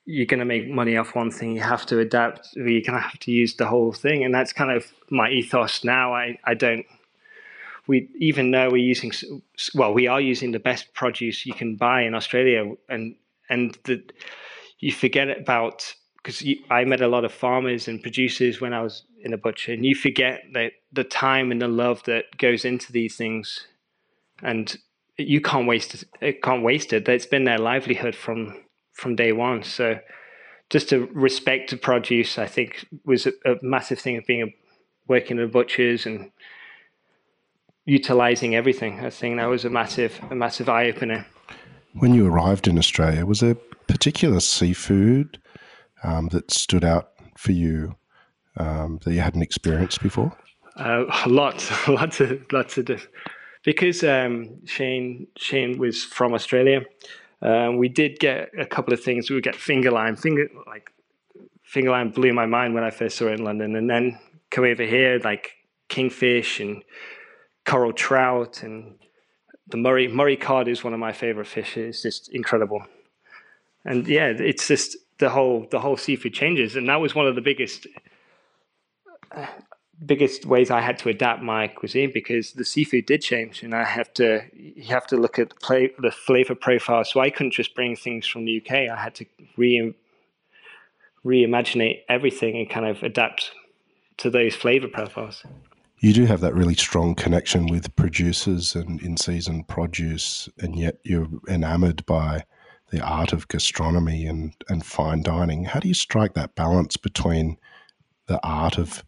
you're 0.05 0.27
going 0.27 0.41
to 0.41 0.45
make 0.45 0.69
money 0.69 0.97
off 0.97 1.15
one 1.15 1.31
thing. 1.31 1.55
You 1.55 1.63
have 1.63 1.87
to 1.87 1.99
adapt. 1.99 2.51
You're 2.55 2.81
going 2.81 3.01
to 3.01 3.01
have 3.01 3.19
to 3.21 3.31
use 3.31 3.55
the 3.55 3.67
whole 3.67 3.93
thing, 3.93 4.25
and 4.25 4.35
that's 4.35 4.53
kind 4.53 4.71
of 4.71 4.93
my 5.11 5.31
ethos 5.31 5.85
now. 5.85 6.15
I 6.15 6.39
I 6.45 6.55
don't 6.55 6.85
we 7.87 8.09
even 8.19 8.51
though 8.51 8.71
we're 8.71 8.79
using 8.79 9.13
well, 9.75 9.95
we 9.95 10.07
are 10.07 10.21
using 10.21 10.53
the 10.53 10.59
best 10.59 10.93
produce 10.95 11.47
you 11.47 11.55
can 11.55 11.77
buy 11.77 12.03
in 12.03 12.15
Australia, 12.15 12.75
and 12.89 13.15
and 13.49 13.79
the 13.85 14.03
you 14.81 14.93
forget 14.93 15.29
about 15.39 15.95
because 16.17 16.45
I 16.71 16.85
met 16.85 17.01
a 17.01 17.09
lot 17.09 17.25
of 17.25 17.33
farmers 17.33 17.87
and 17.87 18.03
producers 18.03 18.61
when 18.61 18.73
I 18.73 18.83
was 18.83 19.05
in 19.27 19.35
a 19.35 19.39
butcher, 19.39 19.73
and 19.73 19.85
you 19.85 19.95
forget 19.95 20.45
that 20.55 20.73
the 20.93 21.05
time 21.05 21.51
and 21.51 21.61
the 21.61 21.69
love 21.69 22.03
that 22.05 22.39
goes 22.39 22.65
into 22.65 22.93
these 22.93 23.17
things, 23.17 23.67
and 24.43 24.79
you 25.19 25.41
can't 25.41 25.67
waste 25.67 26.07
it. 26.21 26.43
can't 26.43 26.63
waste 26.63 26.93
it. 26.93 27.09
It's 27.09 27.27
been 27.27 27.45
their 27.45 27.59
livelihood 27.59 28.15
from 28.15 28.65
from 28.93 29.17
day 29.17 29.33
one. 29.33 29.63
So 29.63 29.99
just 30.71 30.89
to 30.91 31.07
respect 31.13 31.71
the 31.71 31.77
produce, 31.77 32.39
I 32.39 32.47
think 32.47 32.87
was 33.05 33.27
a, 33.27 33.33
a 33.45 33.57
massive 33.63 33.99
thing 33.99 34.17
of 34.17 34.27
being 34.27 34.43
a, 34.43 34.47
working 35.07 35.39
at 35.39 35.53
butchers 35.53 36.07
and 36.07 36.31
utilizing 37.85 38.55
everything. 38.55 39.05
I 39.05 39.11
think 39.11 39.37
that 39.37 39.47
was 39.47 39.65
a 39.65 39.71
massive, 39.71 40.21
a 40.31 40.35
massive 40.35 40.69
eye 40.69 40.87
opener. 40.87 41.27
When 41.95 42.15
you 42.15 42.27
arrived 42.27 42.69
in 42.69 42.79
Australia, 42.79 43.25
was 43.27 43.41
there 43.41 43.57
particular 43.87 44.41
seafood 44.41 45.39
um, 46.03 46.29
that 46.29 46.51
stood 46.51 46.85
out 46.85 47.11
for 47.37 47.53
you 47.53 47.97
um, 48.57 48.99
that 49.05 49.13
you 49.13 49.21
hadn't 49.21 49.43
experienced 49.43 50.03
before? 50.03 50.37
Uh, 50.77 51.05
lots, 51.27 51.71
lots 51.89 52.21
of, 52.21 52.41
lots 52.53 52.79
of 52.79 52.85
different. 52.87 53.15
Because 53.65 54.05
um, 54.05 54.65
Shane, 54.65 55.27
Shane 55.37 55.79
was 55.79 56.05
from 56.05 56.35
Australia. 56.35 56.83
Um, 57.43 57.79
we 57.79 57.89
did 57.89 58.21
get 58.21 58.51
a 58.59 58.67
couple 58.67 58.95
of 58.95 59.03
things. 59.03 59.29
We 59.29 59.35
would 59.35 59.45
get 59.45 59.57
finger 59.57 59.91
lime. 59.91 60.17
Finger 60.17 60.49
like 60.67 60.91
finger 61.65 61.91
lime 61.91 62.11
blew 62.11 62.33
my 62.33 62.47
mind 62.47 62.75
when 62.75 62.85
I 62.85 62.91
first 62.91 63.17
saw 63.17 63.27
it 63.27 63.33
in 63.33 63.45
London, 63.45 63.75
and 63.75 63.91
then 63.91 64.19
come 64.51 64.65
over 64.65 64.85
here, 64.85 65.19
like 65.23 65.53
kingfish 65.89 66.61
and 66.61 66.83
coral 67.65 67.93
trout 67.93 68.63
and 68.63 68.95
the 69.69 69.77
Murray 69.77 70.09
Murray 70.09 70.37
cod 70.37 70.69
is 70.69 70.85
one 70.85 70.95
of 70.95 71.01
my 71.01 71.13
favorite 71.13 71.47
fishes. 71.47 71.97
It's 71.97 72.03
just 72.03 72.29
incredible, 72.29 72.85
and 73.85 74.07
yeah, 74.07 74.27
it's 74.27 74.69
just 74.69 74.97
the 75.19 75.31
whole 75.31 75.67
the 75.71 75.81
whole 75.81 75.97
seafood 75.97 76.35
changes, 76.35 76.77
and 76.77 76.89
that 76.89 77.01
was 77.01 77.15
one 77.15 77.27
of 77.27 77.35
the 77.35 77.41
biggest 77.41 77.87
biggest 80.05 80.45
ways 80.45 80.71
I 80.71 80.81
had 80.81 80.99
to 80.99 81.09
adapt 81.09 81.43
my 81.43 81.69
cuisine 81.69 82.11
because 82.13 82.53
the 82.53 82.65
seafood 82.65 83.07
did 83.07 83.23
change, 83.23 83.63
and 83.63 83.75
I 83.75 83.85
have 83.85 84.13
to 84.15 84.43
you 84.53 84.85
have 84.85 85.07
to 85.09 85.17
look 85.17 85.39
at 85.39 85.51
the, 85.51 85.55
play, 85.57 85.91
the 85.99 86.11
flavor 86.11 86.55
profile. 86.55 87.05
So 87.05 87.21
I 87.21 87.31
couldn't 87.31 87.53
just 87.53 87.75
bring 87.75 87.97
things 87.97 88.27
from 88.27 88.45
the 88.45 88.61
UK. 88.61 88.91
I 88.91 88.97
had 88.97 89.15
to 89.17 89.27
re 89.57 89.95
reimagine 91.25 92.01
everything 92.09 92.57
and 92.57 92.71
kind 92.71 92.87
of 92.87 93.03
adapt 93.03 93.51
to 94.19 94.31
those 94.31 94.55
flavor 94.55 94.89
profiles. 94.89 95.43
You 95.99 96.13
do 96.13 96.27
have 96.27 96.41
that 96.41 96.55
really 96.55 96.75
strong 96.75 97.15
connection 97.15 97.67
with 97.67 97.95
producers 97.97 98.75
and 98.75 99.01
in 99.03 99.17
season 99.17 99.65
produce, 99.65 100.49
and 100.59 100.77
yet 100.77 100.99
you're 101.05 101.29
enamored 101.49 102.05
by 102.07 102.45
the 102.91 103.01
art 103.01 103.33
of 103.33 103.49
gastronomy 103.49 104.27
and, 104.27 104.55
and 104.69 104.85
fine 104.85 105.23
dining. 105.23 105.65
How 105.65 105.81
do 105.81 105.89
you 105.89 105.95
strike 105.95 106.35
that 106.35 106.55
balance 106.55 106.97
between 106.97 107.57
the 108.27 108.41
art 108.43 108.79
of 108.79 109.05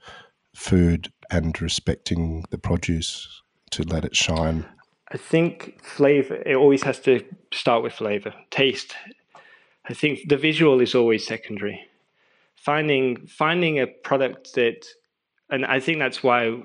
food 0.55 1.13
and 1.31 1.61
respecting 1.61 2.45
the 2.51 2.59
produce 2.59 3.43
to 3.71 3.83
let 3.83 4.05
it 4.05 4.17
shine? 4.17 4.67
I 5.11 5.17
think 5.17 5.83
flavor, 5.83 6.37
it 6.45 6.57
always 6.57 6.83
has 6.83 7.01
to 7.01 7.25
start 7.53 7.83
with 7.83 7.95
flavor, 7.95 8.35
taste. 8.51 8.95
I 9.89 9.95
think 9.95 10.29
the 10.29 10.37
visual 10.37 10.81
is 10.81 10.95
always 10.95 11.27
secondary. 11.27 11.89
Finding 12.57 13.27
finding 13.27 13.79
a 13.79 13.87
product 13.87 14.55
that, 14.55 14.87
and 15.49 15.65
I 15.65 15.81
think 15.81 15.99
that's 15.99 16.23
why 16.23 16.61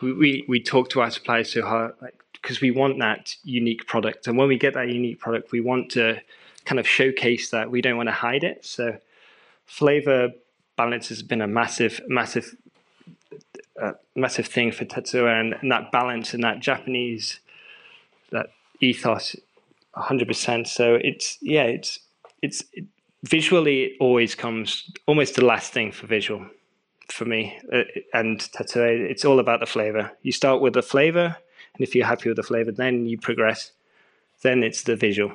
we, 0.00 0.12
we, 0.12 0.44
we 0.48 0.62
talk 0.62 0.88
to 0.90 1.02
our 1.02 1.10
suppliers 1.10 1.52
so 1.52 1.62
hard, 1.62 1.92
like 2.00 2.14
because 2.32 2.60
we 2.60 2.70
want 2.70 2.98
that 2.98 3.36
unique 3.44 3.86
product. 3.86 4.26
And 4.26 4.38
when 4.38 4.48
we 4.48 4.56
get 4.58 4.74
that 4.74 4.88
unique 4.88 5.20
product, 5.20 5.52
we 5.52 5.60
want 5.60 5.90
to 5.92 6.20
kind 6.64 6.80
of 6.80 6.86
showcase 6.86 7.50
that. 7.50 7.70
We 7.70 7.80
don't 7.80 7.96
want 7.96 8.08
to 8.08 8.14
hide 8.14 8.44
it. 8.44 8.64
So 8.64 8.96
flavor 9.64 10.30
balance 10.76 11.08
has 11.08 11.22
been 11.22 11.40
a 11.40 11.46
massive, 11.46 12.00
massive, 12.08 12.56
uh, 13.80 13.92
massive 14.14 14.46
thing 14.46 14.72
for 14.72 14.84
Tetsuya, 14.84 15.40
and, 15.40 15.54
and, 15.60 15.70
that 15.70 15.92
balance 15.92 16.34
and 16.34 16.42
that 16.42 16.60
Japanese, 16.60 17.40
that 18.30 18.50
ethos, 18.80 19.36
hundred 19.94 20.28
percent. 20.28 20.68
So 20.68 20.94
it's 20.94 21.38
yeah, 21.40 21.64
it's 21.64 21.98
it's 22.40 22.64
it, 22.72 22.84
visually 23.22 23.84
it 23.84 23.92
always 24.00 24.34
comes 24.34 24.90
almost 25.06 25.36
the 25.36 25.44
last 25.44 25.72
thing 25.72 25.92
for 25.92 26.06
visual 26.06 26.46
for 27.08 27.24
me 27.24 27.58
uh, 27.72 27.82
and 28.14 28.40
Tetsuya. 28.40 29.10
It's 29.10 29.24
all 29.24 29.38
about 29.38 29.60
the 29.60 29.66
flavor. 29.66 30.10
You 30.22 30.32
start 30.32 30.60
with 30.60 30.74
the 30.74 30.82
flavor 30.82 31.36
and 31.74 31.86
if 31.86 31.94
you're 31.94 32.06
happy 32.06 32.28
with 32.28 32.36
the 32.36 32.42
flavor, 32.42 32.72
then 32.72 33.06
you 33.06 33.18
progress. 33.18 33.72
Then 34.42 34.62
it's 34.62 34.82
the 34.82 34.96
visual. 34.96 35.32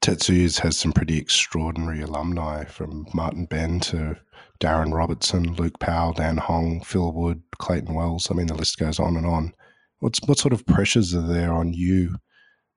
Tetsuyas 0.00 0.60
has 0.60 0.76
some 0.76 0.92
pretty 0.92 1.18
extraordinary 1.18 2.00
alumni 2.00 2.64
from 2.64 3.06
Martin 3.12 3.44
Benn 3.44 3.80
to 3.80 4.16
Darren 4.58 4.92
Robertson, 4.92 5.54
Luke 5.54 5.78
Powell, 5.78 6.12
Dan 6.12 6.36
Hong, 6.36 6.82
Phil 6.82 7.12
Wood, 7.12 7.42
Clayton 7.58 7.94
Wells. 7.94 8.28
I 8.30 8.34
mean, 8.34 8.46
the 8.46 8.54
list 8.54 8.78
goes 8.78 8.98
on 8.98 9.16
and 9.16 9.26
on. 9.26 9.52
What's 10.00 10.20
what 10.26 10.38
sort 10.38 10.52
of 10.52 10.66
pressures 10.66 11.14
are 11.14 11.26
there 11.26 11.52
on 11.52 11.72
you 11.72 12.16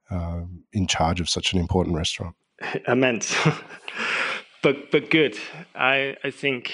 uh, 0.10 0.42
in 0.74 0.88
charge 0.88 1.20
of 1.20 1.30
such 1.30 1.54
an 1.54 1.60
important 1.60 1.96
restaurant? 1.96 2.36
Immense, 2.88 3.36
but 4.64 4.92
but 4.92 5.10
good. 5.10 5.38
I 5.76 6.16
I 6.24 6.32
think 6.32 6.74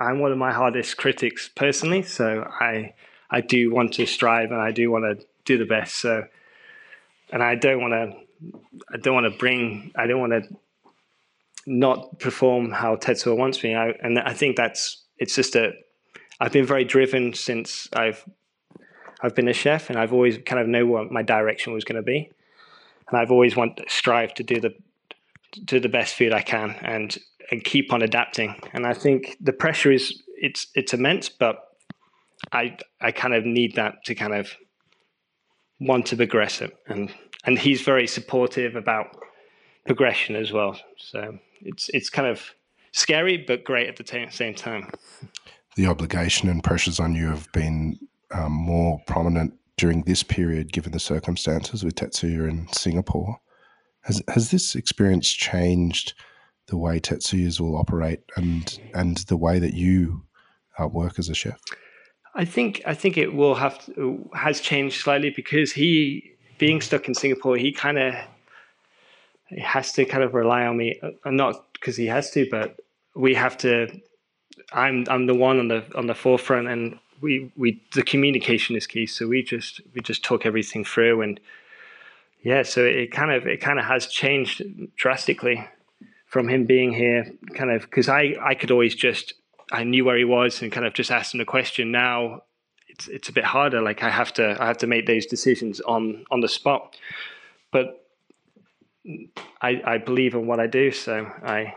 I'm 0.00 0.20
one 0.20 0.32
of 0.32 0.38
my 0.38 0.52
hardest 0.52 0.96
critics 0.96 1.48
personally, 1.54 2.02
so 2.02 2.48
I 2.60 2.94
I 3.32 3.40
do 3.40 3.72
want 3.72 3.94
to 3.94 4.06
strive 4.06 4.50
and 4.50 4.60
I 4.60 4.72
do 4.72 4.90
want 4.90 5.04
to 5.04 5.26
do 5.46 5.58
the 5.58 5.64
best. 5.64 5.94
So, 5.96 6.26
and 7.32 7.42
I 7.42 7.54
don't 7.54 7.80
want 7.80 7.92
to, 7.92 8.58
I 8.92 8.98
don't 8.98 9.14
want 9.14 9.32
to 9.32 9.38
bring, 9.38 9.90
I 9.96 10.06
don't 10.06 10.20
want 10.20 10.32
to 10.32 10.42
not 11.66 12.18
perform 12.18 12.70
how 12.70 12.96
Tetsuya 12.96 13.36
wants 13.36 13.62
me. 13.62 13.74
I, 13.74 13.90
and 14.02 14.18
I 14.18 14.34
think 14.34 14.56
that's, 14.56 15.02
it's 15.18 15.34
just 15.34 15.56
a, 15.56 15.72
I've 16.40 16.52
been 16.52 16.66
very 16.66 16.84
driven 16.84 17.34
since 17.34 17.88
I've, 17.92 18.24
I've 19.22 19.34
been 19.34 19.48
a 19.48 19.52
chef 19.52 19.90
and 19.90 19.98
I've 19.98 20.12
always 20.12 20.38
kind 20.44 20.60
of 20.60 20.66
know 20.66 20.86
what 20.86 21.12
my 21.12 21.22
direction 21.22 21.72
was 21.72 21.84
going 21.84 21.96
to 21.96 22.02
be. 22.02 22.30
And 23.08 23.18
I've 23.18 23.30
always 23.30 23.56
want 23.56 23.80
strive 23.88 24.34
to 24.34 24.42
do 24.42 24.60
the, 24.60 24.74
do 25.64 25.78
the 25.78 25.88
best 25.88 26.14
food 26.14 26.32
I 26.32 26.42
can 26.42 26.70
and, 26.82 27.16
and 27.50 27.62
keep 27.62 27.92
on 27.92 28.02
adapting. 28.02 28.56
And 28.72 28.86
I 28.86 28.94
think 28.94 29.36
the 29.40 29.52
pressure 29.52 29.92
is, 29.92 30.22
it's, 30.36 30.66
it's 30.74 30.94
immense, 30.94 31.28
but 31.28 31.58
I, 32.50 32.76
I 33.00 33.12
kind 33.12 33.34
of 33.34 33.44
need 33.44 33.76
that 33.76 34.04
to 34.06 34.14
kind 34.14 34.34
of 34.34 34.56
want 35.78 36.06
to 36.06 36.16
progress 36.16 36.60
it, 36.60 36.76
and 36.86 37.12
and 37.44 37.58
he's 37.58 37.82
very 37.82 38.06
supportive 38.06 38.76
about 38.76 39.16
progression 39.86 40.36
as 40.36 40.52
well. 40.52 40.78
So 40.96 41.38
it's 41.64 41.88
it's 41.90 42.10
kind 42.10 42.28
of 42.28 42.54
scary 42.92 43.36
but 43.38 43.64
great 43.64 43.88
at 43.88 43.96
the 43.96 44.04
t- 44.04 44.26
same 44.30 44.54
time. 44.54 44.90
The 45.76 45.86
obligation 45.86 46.48
and 46.48 46.62
pressures 46.62 47.00
on 47.00 47.14
you 47.14 47.28
have 47.28 47.50
been 47.52 47.98
um, 48.32 48.52
more 48.52 49.00
prominent 49.06 49.54
during 49.76 50.02
this 50.02 50.22
period, 50.22 50.72
given 50.72 50.92
the 50.92 51.00
circumstances 51.00 51.84
with 51.84 51.94
Tetsuya 51.94 52.48
in 52.48 52.68
Singapore. 52.72 53.38
Has 54.02 54.22
has 54.28 54.50
this 54.50 54.74
experience 54.74 55.30
changed 55.30 56.14
the 56.66 56.76
way 56.76 57.00
Tetsuyas 57.00 57.60
will 57.60 57.76
operate 57.76 58.20
and 58.36 58.78
and 58.94 59.18
the 59.28 59.36
way 59.36 59.58
that 59.58 59.74
you 59.74 60.22
uh, 60.78 60.88
work 60.88 61.18
as 61.18 61.28
a 61.28 61.34
chef? 61.34 61.60
I 62.34 62.44
think 62.44 62.82
I 62.86 62.94
think 62.94 63.16
it 63.16 63.34
will 63.34 63.54
have 63.54 63.84
to, 63.86 64.28
has 64.34 64.60
changed 64.60 65.00
slightly 65.00 65.30
because 65.30 65.72
he 65.72 66.32
being 66.58 66.80
stuck 66.80 67.08
in 67.08 67.14
Singapore, 67.14 67.56
he 67.56 67.72
kind 67.72 67.98
of 67.98 68.14
has 69.58 69.92
to 69.92 70.04
kind 70.04 70.22
of 70.22 70.34
rely 70.34 70.66
on 70.66 70.76
me, 70.76 71.00
uh, 71.02 71.30
not 71.30 71.72
because 71.72 71.96
he 71.96 72.06
has 72.06 72.30
to, 72.32 72.46
but 72.50 72.80
we 73.14 73.34
have 73.34 73.56
to. 73.58 73.88
I'm 74.72 75.04
I'm 75.08 75.26
the 75.26 75.34
one 75.34 75.58
on 75.58 75.68
the 75.68 75.84
on 75.96 76.06
the 76.06 76.14
forefront, 76.14 76.68
and 76.68 76.98
we 77.20 77.52
we 77.56 77.82
the 77.94 78.02
communication 78.02 78.76
is 78.76 78.86
key. 78.86 79.06
So 79.06 79.26
we 79.26 79.42
just 79.42 79.80
we 79.94 80.00
just 80.00 80.22
talk 80.24 80.46
everything 80.46 80.84
through, 80.84 81.22
and 81.22 81.40
yeah, 82.42 82.62
so 82.62 82.84
it 82.84 83.12
kind 83.12 83.30
of 83.30 83.46
it 83.46 83.60
kind 83.60 83.78
of 83.78 83.84
has 83.84 84.06
changed 84.06 84.62
drastically 84.96 85.66
from 86.26 86.48
him 86.48 86.64
being 86.64 86.92
here, 86.92 87.30
kind 87.54 87.70
of 87.70 87.82
because 87.82 88.08
I 88.08 88.34
I 88.40 88.54
could 88.54 88.70
always 88.70 88.94
just 88.94 89.34
I 89.70 89.84
knew 89.84 90.04
where 90.04 90.18
he 90.18 90.24
was 90.24 90.60
and 90.62 90.72
kind 90.72 90.86
of 90.86 90.92
just 90.92 91.10
asked 91.10 91.34
him 91.34 91.40
a 91.40 91.44
question. 91.44 91.92
Now 91.92 92.42
it's 92.88 93.08
it's 93.08 93.28
a 93.28 93.32
bit 93.32 93.44
harder. 93.44 93.80
Like 93.80 94.02
I 94.02 94.10
have 94.10 94.32
to 94.34 94.56
I 94.60 94.66
have 94.66 94.78
to 94.78 94.86
make 94.86 95.06
those 95.06 95.26
decisions 95.26 95.80
on 95.80 96.24
on 96.30 96.40
the 96.40 96.48
spot. 96.48 96.96
But 97.70 98.01
I 99.60 99.82
I 99.84 99.98
believe 99.98 100.34
in 100.34 100.46
what 100.46 100.60
I 100.60 100.66
do, 100.66 100.90
so 100.90 101.26
I 101.42 101.74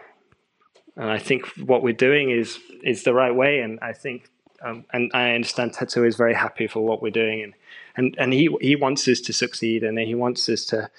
and 0.95 1.09
I 1.09 1.19
think 1.19 1.45
what 1.57 1.83
we're 1.83 1.93
doing 1.93 2.29
is 2.29 2.59
is 2.83 3.03
the 3.03 3.13
right 3.13 3.35
way. 3.35 3.59
And 3.59 3.79
I 3.81 3.93
think 3.93 4.29
um, 4.63 4.85
and 4.93 5.11
I 5.13 5.31
understand 5.31 5.73
Tetsuya 5.73 6.07
is 6.07 6.15
very 6.15 6.33
happy 6.33 6.67
for 6.67 6.85
what 6.85 7.01
we're 7.01 7.11
doing, 7.11 7.41
and 7.43 7.53
and 7.97 8.15
and 8.17 8.33
he 8.33 8.49
he 8.61 8.75
wants 8.75 9.07
us 9.07 9.19
to 9.21 9.33
succeed, 9.33 9.83
and 9.83 9.99
he 9.99 10.15
wants 10.15 10.47
us 10.49 10.65
to 10.65 10.89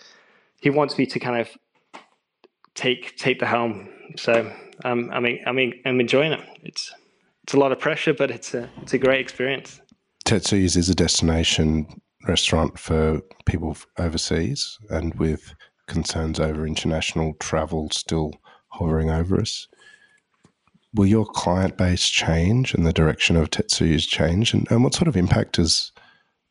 he 0.60 0.70
wants 0.70 0.98
me 0.98 1.06
to 1.06 1.18
kind 1.18 1.40
of 1.40 1.48
take 2.74 3.16
take 3.16 3.38
the 3.38 3.46
helm. 3.46 3.88
So 4.16 4.52
um, 4.84 5.10
I 5.12 5.20
mean, 5.20 5.40
I 5.46 5.52
mean, 5.52 5.80
I'm 5.84 6.00
enjoying 6.00 6.32
it. 6.32 6.40
It's 6.62 6.92
it's 7.44 7.54
a 7.54 7.58
lot 7.58 7.72
of 7.72 7.78
pressure, 7.78 8.12
but 8.12 8.30
it's 8.30 8.54
a 8.54 8.68
it's 8.82 8.92
a 8.92 8.98
great 8.98 9.20
experience. 9.20 9.80
Tetsuyas 10.24 10.76
is 10.76 10.88
a 10.88 10.94
destination 10.94 11.86
restaurant 12.26 12.78
for 12.78 13.20
people 13.46 13.76
overseas, 13.98 14.78
and 14.90 15.14
with 15.14 15.54
concerns 15.86 16.40
over 16.40 16.66
international 16.66 17.34
travel 17.34 17.90
still 17.90 18.34
hovering 18.68 19.10
over 19.10 19.40
us. 19.40 19.68
Will 20.94 21.06
your 21.06 21.26
client 21.26 21.76
base 21.76 22.08
change 22.08 22.74
and 22.74 22.86
the 22.86 22.92
direction 22.92 23.36
of 23.36 23.50
Tetsuyas 23.50 24.08
change? 24.08 24.54
And, 24.54 24.66
and 24.70 24.82
what 24.82 24.94
sort 24.94 25.08
of 25.08 25.16
impact 25.16 25.58
is 25.58 25.92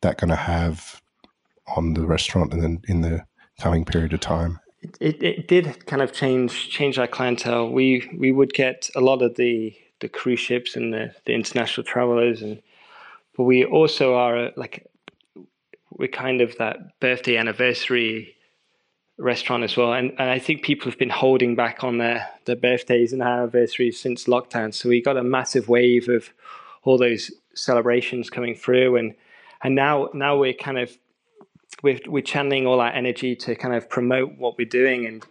that 0.02 0.18
going 0.18 0.30
to 0.30 0.36
have 0.36 1.00
on 1.76 1.94
the 1.94 2.06
restaurant 2.06 2.52
and 2.52 2.62
then 2.62 2.80
in 2.86 3.00
the 3.00 3.24
coming 3.58 3.84
period 3.84 4.12
of 4.12 4.20
time? 4.20 4.60
it, 5.00 5.22
it 5.22 5.48
did 5.48 5.86
kind 5.86 6.02
of 6.02 6.12
change 6.12 6.70
change 6.70 6.98
our 6.98 7.06
clientele. 7.06 7.70
We 7.70 8.08
we 8.16 8.32
would 8.32 8.52
get 8.52 8.90
a 8.94 9.00
lot 9.00 9.22
of 9.22 9.36
the 9.36 9.74
the 10.00 10.08
cruise 10.08 10.40
ships 10.40 10.76
and 10.76 10.92
the, 10.92 11.14
the 11.24 11.34
international 11.34 11.84
travelers, 11.84 12.42
and 12.42 12.60
but 13.36 13.44
we 13.44 13.64
also 13.64 14.14
are 14.14 14.50
like 14.56 14.86
we're 15.90 16.08
kind 16.08 16.40
of 16.40 16.56
that 16.58 17.00
birthday 17.00 17.36
anniversary 17.36 18.35
restaurant 19.18 19.64
as 19.64 19.76
well. 19.76 19.92
And, 19.92 20.10
and 20.18 20.30
I 20.30 20.38
think 20.38 20.62
people 20.62 20.90
have 20.90 20.98
been 20.98 21.10
holding 21.10 21.54
back 21.54 21.82
on 21.82 21.98
their, 21.98 22.28
their 22.44 22.56
birthdays 22.56 23.12
and 23.12 23.22
anniversaries 23.22 23.98
since 23.98 24.24
lockdown. 24.24 24.74
So 24.74 24.88
we 24.88 25.00
got 25.00 25.16
a 25.16 25.24
massive 25.24 25.68
wave 25.68 26.08
of 26.08 26.30
all 26.82 26.98
those 26.98 27.30
celebrations 27.54 28.28
coming 28.28 28.54
through 28.54 28.96
and 28.96 29.14
and 29.62 29.74
now 29.74 30.10
now 30.12 30.36
we're 30.36 30.52
kind 30.52 30.78
of 30.78 30.96
we're, 31.82 31.98
we're 32.06 32.22
channeling 32.22 32.66
all 32.66 32.80
our 32.80 32.90
energy 32.90 33.34
to 33.36 33.54
kind 33.54 33.74
of 33.74 33.88
promote 33.88 34.36
what 34.38 34.56
we're 34.58 34.66
doing 34.66 35.06
and 35.06 35.24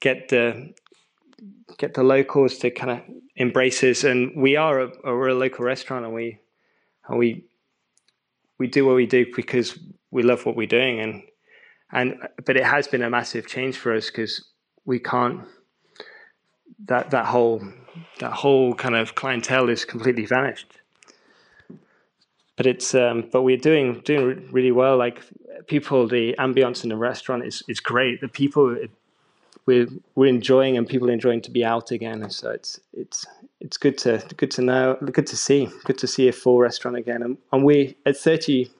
get 0.00 0.28
the 0.28 0.72
get 1.78 1.94
the 1.94 2.02
locals 2.02 2.58
to 2.58 2.70
kind 2.70 2.90
of 2.90 3.00
embrace 3.36 3.82
us. 3.82 4.04
And 4.04 4.32
we 4.36 4.56
are 4.56 4.80
a, 4.80 4.86
a, 5.04 5.16
we're 5.16 5.28
a 5.28 5.34
local 5.34 5.64
restaurant, 5.64 6.04
and 6.04 6.14
we 6.14 6.38
and 7.08 7.18
we 7.18 7.44
we 8.58 8.66
do 8.66 8.84
what 8.86 8.96
we 8.96 9.06
do 9.06 9.26
because 9.34 9.78
we 10.10 10.22
love 10.22 10.46
what 10.46 10.56
we're 10.56 10.66
doing, 10.66 11.00
and 11.00 11.22
and 11.92 12.16
but 12.44 12.56
it 12.56 12.64
has 12.64 12.86
been 12.86 13.02
a 13.02 13.10
massive 13.10 13.46
change 13.46 13.76
for 13.76 13.94
us 13.94 14.06
because 14.06 14.44
we 14.84 14.98
can't 14.98 15.42
that 16.86 17.10
that 17.10 17.26
whole 17.26 17.62
that 18.20 18.32
whole 18.32 18.74
kind 18.74 18.94
of 18.94 19.14
clientele 19.14 19.68
is 19.68 19.84
completely 19.84 20.26
vanished. 20.26 20.78
But 22.56 22.66
it's 22.66 22.94
um, 22.94 23.28
but 23.32 23.42
we're 23.42 23.56
doing 23.56 24.00
doing 24.04 24.48
really 24.50 24.72
well. 24.72 24.96
Like 24.96 25.22
people, 25.66 26.06
the 26.06 26.34
ambience 26.38 26.82
in 26.82 26.90
the 26.90 26.96
restaurant 26.96 27.44
is 27.44 27.62
is 27.68 27.80
great. 27.80 28.20
The 28.20 28.28
people 28.28 28.76
we're 29.66 29.86
we're 30.14 30.26
enjoying 30.26 30.76
and 30.76 30.86
people 30.86 31.08
are 31.08 31.12
enjoying 31.12 31.40
to 31.42 31.50
be 31.50 31.64
out 31.64 31.90
again. 31.90 32.28
So 32.30 32.50
it's 32.50 32.80
it's 32.92 33.26
it's 33.60 33.76
good 33.76 33.96
to 33.98 34.22
good 34.36 34.50
to 34.52 34.62
know, 34.62 34.96
good 35.12 35.26
to 35.28 35.36
see, 35.36 35.68
good 35.84 35.98
to 35.98 36.06
see 36.06 36.28
a 36.28 36.32
full 36.32 36.58
restaurant 36.58 36.96
again. 36.96 37.22
And, 37.22 37.38
and 37.52 37.64
we 37.64 37.96
at 38.04 38.16
thirty, 38.16 38.70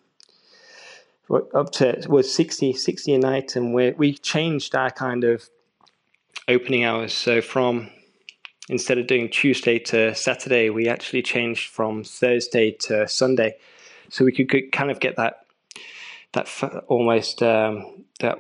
up 1.31 1.71
to 1.73 2.05
was 2.09 2.33
60, 2.35 2.73
60 2.73 3.15
a 3.15 3.19
night, 3.19 3.57
and 3.57 3.75
we 3.75 3.93
we 3.93 4.15
changed 4.15 4.75
our 4.75 4.91
kind 4.91 5.25
of 5.25 5.49
opening 6.49 6.85
hours. 6.85 7.13
So 7.13 7.41
from 7.41 7.91
instead 8.69 8.99
of 8.99 9.07
doing 9.07 9.29
Tuesday 9.29 9.79
to 9.79 10.15
Saturday, 10.15 10.71
we 10.71 10.89
actually 10.89 11.23
changed 11.23 11.71
from 11.71 12.05
Thursday 12.05 12.73
to 12.73 13.07
Sunday, 13.09 13.57
so 14.09 14.25
we 14.25 14.33
could 14.33 14.73
kind 14.73 14.91
of 14.91 15.01
get 15.01 15.17
that 15.17 15.47
that 16.33 16.49
almost 16.89 17.43
um, 17.43 18.05
that 18.21 18.39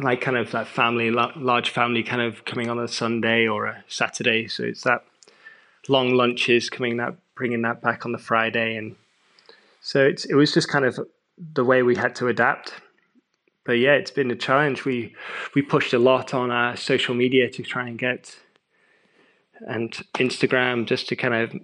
like 0.00 0.20
kind 0.20 0.36
of 0.36 0.50
that 0.52 0.66
family, 0.66 1.10
large 1.10 1.70
family, 1.70 2.02
kind 2.02 2.22
of 2.22 2.44
coming 2.44 2.70
on 2.70 2.78
a 2.78 2.88
Sunday 2.88 3.46
or 3.46 3.66
a 3.66 3.84
Saturday. 3.88 4.48
So 4.48 4.64
it's 4.64 4.82
that 4.82 5.04
long 5.88 6.14
lunches 6.14 6.70
coming 6.70 6.98
that 6.98 7.16
bringing 7.34 7.62
that 7.62 7.80
back 7.82 8.04
on 8.04 8.12
the 8.12 8.18
Friday, 8.18 8.76
and 8.76 8.96
so 9.88 10.04
it's 10.04 10.26
it 10.26 10.34
was 10.34 10.52
just 10.52 10.68
kind 10.68 10.84
of 10.84 11.00
the 11.54 11.64
way 11.64 11.82
we 11.82 11.96
had 11.96 12.14
to 12.16 12.28
adapt. 12.28 12.74
But 13.64 13.78
yeah, 13.78 13.94
it's 13.94 14.10
been 14.10 14.30
a 14.30 14.36
challenge. 14.36 14.84
We 14.84 15.14
we 15.54 15.62
pushed 15.62 15.94
a 15.94 15.98
lot 15.98 16.34
on 16.34 16.50
our 16.50 16.76
social 16.76 17.14
media 17.14 17.48
to 17.48 17.62
try 17.62 17.88
and 17.88 17.98
get 17.98 18.38
and 19.66 19.90
Instagram 20.18 20.84
just 20.84 21.08
to 21.08 21.16
kind 21.16 21.34
of 21.34 21.54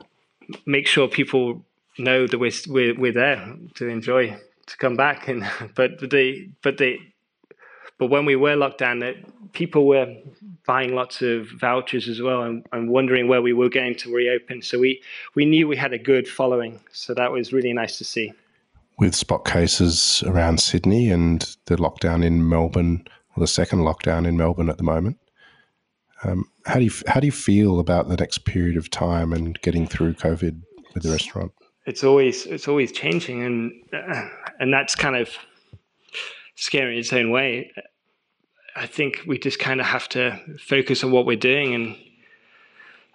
make 0.65 0.87
sure 0.87 1.07
people 1.07 1.67
know 1.99 2.27
that 2.27 2.39
we're 2.39 2.59
we're, 2.67 2.99
we're 2.99 3.13
there 3.13 3.57
to 3.75 3.89
enjoy 3.89 4.35
to 4.69 4.77
come 4.79 4.97
back 4.97 5.29
and 5.29 5.47
but 5.75 6.01
the 6.01 6.49
but 6.63 6.79
the 6.79 6.97
but 7.99 8.09
when 8.09 8.25
we 8.25 8.37
were 8.37 8.57
locked 8.57 8.79
down, 8.79 9.03
people 9.53 9.87
were 9.87 10.15
buying 10.67 10.95
lots 10.95 11.23
of 11.23 11.49
vouchers 11.59 12.09
as 12.09 12.21
well 12.21 12.43
and, 12.43 12.67
and 12.73 12.91
wondering 12.91 13.29
where 13.29 13.43
we 13.43 13.53
were 13.53 13.69
going 13.69 13.95
to 13.97 14.13
reopen. 14.13 14.63
So 14.63 14.79
we, 14.79 15.03
we 15.35 15.45
knew 15.45 15.69
we 15.69 15.77
had 15.77 15.93
a 15.93 15.99
good 15.99 16.27
following. 16.27 16.81
So 16.93 17.15
that 17.15 17.31
was 17.31 17.53
really 17.53 17.73
nice 17.73 17.99
to 17.99 18.05
see. 18.05 18.33
With 18.99 19.15
spot 19.15 19.45
cases 19.45 20.23
around 20.27 20.61
Sydney 20.61 21.11
and 21.11 21.57
the 21.67 21.77
lockdown 21.77 22.25
in 22.25 22.49
Melbourne, 22.49 23.07
or 23.37 23.41
the 23.41 23.47
second 23.47 23.81
lockdown 23.81 24.27
in 24.27 24.37
Melbourne 24.37 24.71
at 24.71 24.79
the 24.79 24.85
moment, 24.85 25.19
um, 26.23 26.49
how 26.65 26.77
do 26.77 26.85
you 26.85 26.93
how 27.07 27.21
do 27.21 27.27
you 27.27 27.33
feel 27.33 27.81
about 27.81 28.09
the 28.09 28.17
next 28.17 28.45
period 28.45 28.77
of 28.77 28.91
time 28.91 29.33
and 29.33 29.61
getting 29.61 29.87
through 29.87 30.15
COVID 30.15 30.61
with 30.95 31.03
the 31.03 31.11
restaurant? 31.11 31.53
It's 31.87 32.03
always 32.03 32.47
it's 32.47 32.67
always 32.67 32.93
changing, 32.93 33.43
and 33.43 33.73
uh, 33.93 34.29
and 34.59 34.73
that's 34.73 34.95
kind 34.95 35.17
of 35.17 35.37
scary 36.57 36.95
in 36.95 37.01
its 37.01 37.13
own 37.13 37.31
way. 37.31 37.73
I 38.77 38.87
think 38.87 39.21
we 39.27 39.39
just 39.39 39.59
kind 39.59 39.81
of 39.81 39.87
have 39.87 40.09
to 40.11 40.41
focus 40.59 41.05
on 41.05 41.11
what 41.13 41.27
we're 41.27 41.37
doing 41.37 41.75
and 41.75 41.97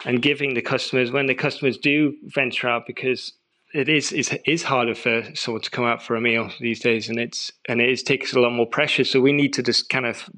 and 0.06 0.22
giving 0.22 0.54
the 0.54 0.62
customers 0.62 1.12
when 1.12 1.26
the 1.26 1.36
customers 1.36 1.78
do 1.78 2.16
venture 2.24 2.70
out 2.70 2.86
because 2.88 3.34
it 3.74 3.90
is 3.90 4.12
is 4.12 4.36
is 4.46 4.64
harder 4.64 4.96
for 4.96 5.24
someone 5.36 5.62
to 5.62 5.70
come 5.70 5.86
out 5.86 6.02
for 6.02 6.16
a 6.16 6.22
meal 6.22 6.50
these 6.60 6.80
days 6.80 7.10
and 7.10 7.20
it's 7.20 7.52
and 7.68 7.82
it 7.82 7.90
is, 7.90 8.04
takes 8.04 8.34
a 8.34 8.40
lot 8.40 8.52
more 8.52 8.66
pressure 8.66 9.04
so 9.04 9.20
we 9.20 9.34
need 9.34 9.54
to 9.54 9.64
just 9.64 9.90
kind 9.90 10.06
of 10.06 10.30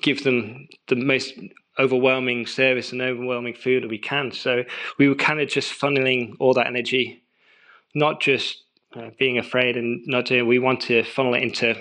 give 0.00 0.24
them 0.24 0.66
the 0.88 0.96
most 0.96 1.34
overwhelming 1.78 2.46
service 2.46 2.92
and 2.92 3.02
overwhelming 3.02 3.54
food 3.54 3.82
that 3.82 3.90
we 3.90 3.98
can 3.98 4.30
so 4.30 4.62
we 4.98 5.08
were 5.08 5.14
kind 5.14 5.40
of 5.40 5.48
just 5.48 5.78
funneling 5.78 6.34
all 6.38 6.54
that 6.54 6.66
energy 6.66 7.22
not 7.94 8.20
just 8.20 8.63
uh, 8.96 9.10
being 9.18 9.38
afraid 9.38 9.76
and 9.76 10.02
not 10.06 10.26
doing. 10.26 10.46
We 10.46 10.58
want 10.58 10.80
to 10.82 11.04
funnel 11.04 11.34
it 11.34 11.42
into 11.42 11.76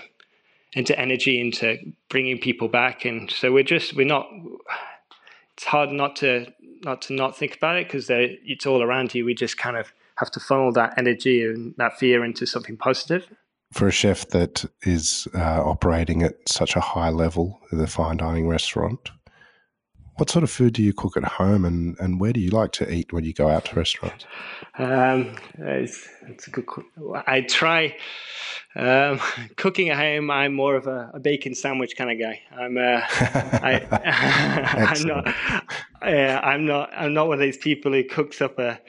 into 0.75 0.97
energy, 0.99 1.39
into 1.39 1.77
bringing 2.09 2.39
people 2.39 2.67
back, 2.67 3.05
and 3.05 3.29
so 3.29 3.51
we're 3.51 3.63
just 3.63 3.95
we're 3.95 4.05
not. 4.05 4.27
It's 5.55 5.65
hard 5.65 5.91
not 5.91 6.15
to 6.17 6.51
not 6.83 7.01
to 7.03 7.13
not 7.13 7.37
think 7.37 7.55
about 7.55 7.77
it 7.77 7.87
because 7.87 8.07
it's 8.09 8.65
all 8.65 8.81
around 8.81 9.13
you. 9.13 9.25
We 9.25 9.33
just 9.33 9.57
kind 9.57 9.77
of 9.77 9.93
have 10.15 10.31
to 10.31 10.39
funnel 10.39 10.71
that 10.73 10.93
energy 10.97 11.43
and 11.43 11.73
that 11.77 11.97
fear 11.97 12.23
into 12.23 12.45
something 12.45 12.77
positive. 12.77 13.27
For 13.71 13.87
a 13.87 13.91
chef 13.91 14.27
that 14.29 14.65
is 14.83 15.27
uh, 15.33 15.63
operating 15.63 16.21
at 16.21 16.47
such 16.47 16.75
a 16.75 16.79
high 16.79 17.09
level, 17.09 17.59
the 17.71 17.87
fine 17.87 18.17
dining 18.17 18.47
restaurant, 18.47 19.09
what 20.15 20.29
sort 20.29 20.43
of 20.43 20.51
food 20.51 20.73
do 20.73 20.83
you 20.83 20.93
cook 20.93 21.17
at 21.17 21.23
home, 21.23 21.65
and, 21.65 21.97
and 21.99 22.19
where 22.19 22.33
do 22.33 22.39
you 22.39 22.51
like 22.51 22.71
to 22.73 22.91
eat 22.91 23.11
when 23.11 23.23
you 23.23 23.33
go 23.33 23.49
out 23.49 23.65
to 23.65 23.75
restaurants? 23.75 24.25
Um, 24.77 25.35
it's, 25.57 26.07
it's 26.27 26.47
a 26.47 26.51
good. 26.51 26.65
I 27.25 27.41
try 27.41 27.97
um, 28.75 29.19
cooking 29.55 29.89
at 29.89 29.97
home. 29.97 30.29
I'm 30.29 30.53
more 30.53 30.75
of 30.75 30.85
a, 30.87 31.11
a, 31.13 31.19
bacon 31.19 31.55
sandwich 31.55 31.97
kind 31.97 32.11
of 32.11 32.19
guy. 32.19 32.41
I'm. 32.55 32.77
Uh, 32.77 33.01
I, 33.09 34.95
am 34.95 35.07
not. 35.07 35.27
Uh, 36.01 36.39
I'm 36.43 36.65
not. 36.65 36.91
I'm 36.95 37.13
not 37.13 37.27
one 37.27 37.35
of 37.35 37.41
these 37.41 37.57
people 37.57 37.91
who 37.91 38.03
cooks 38.03 38.39
up 38.39 38.59
a. 38.59 38.79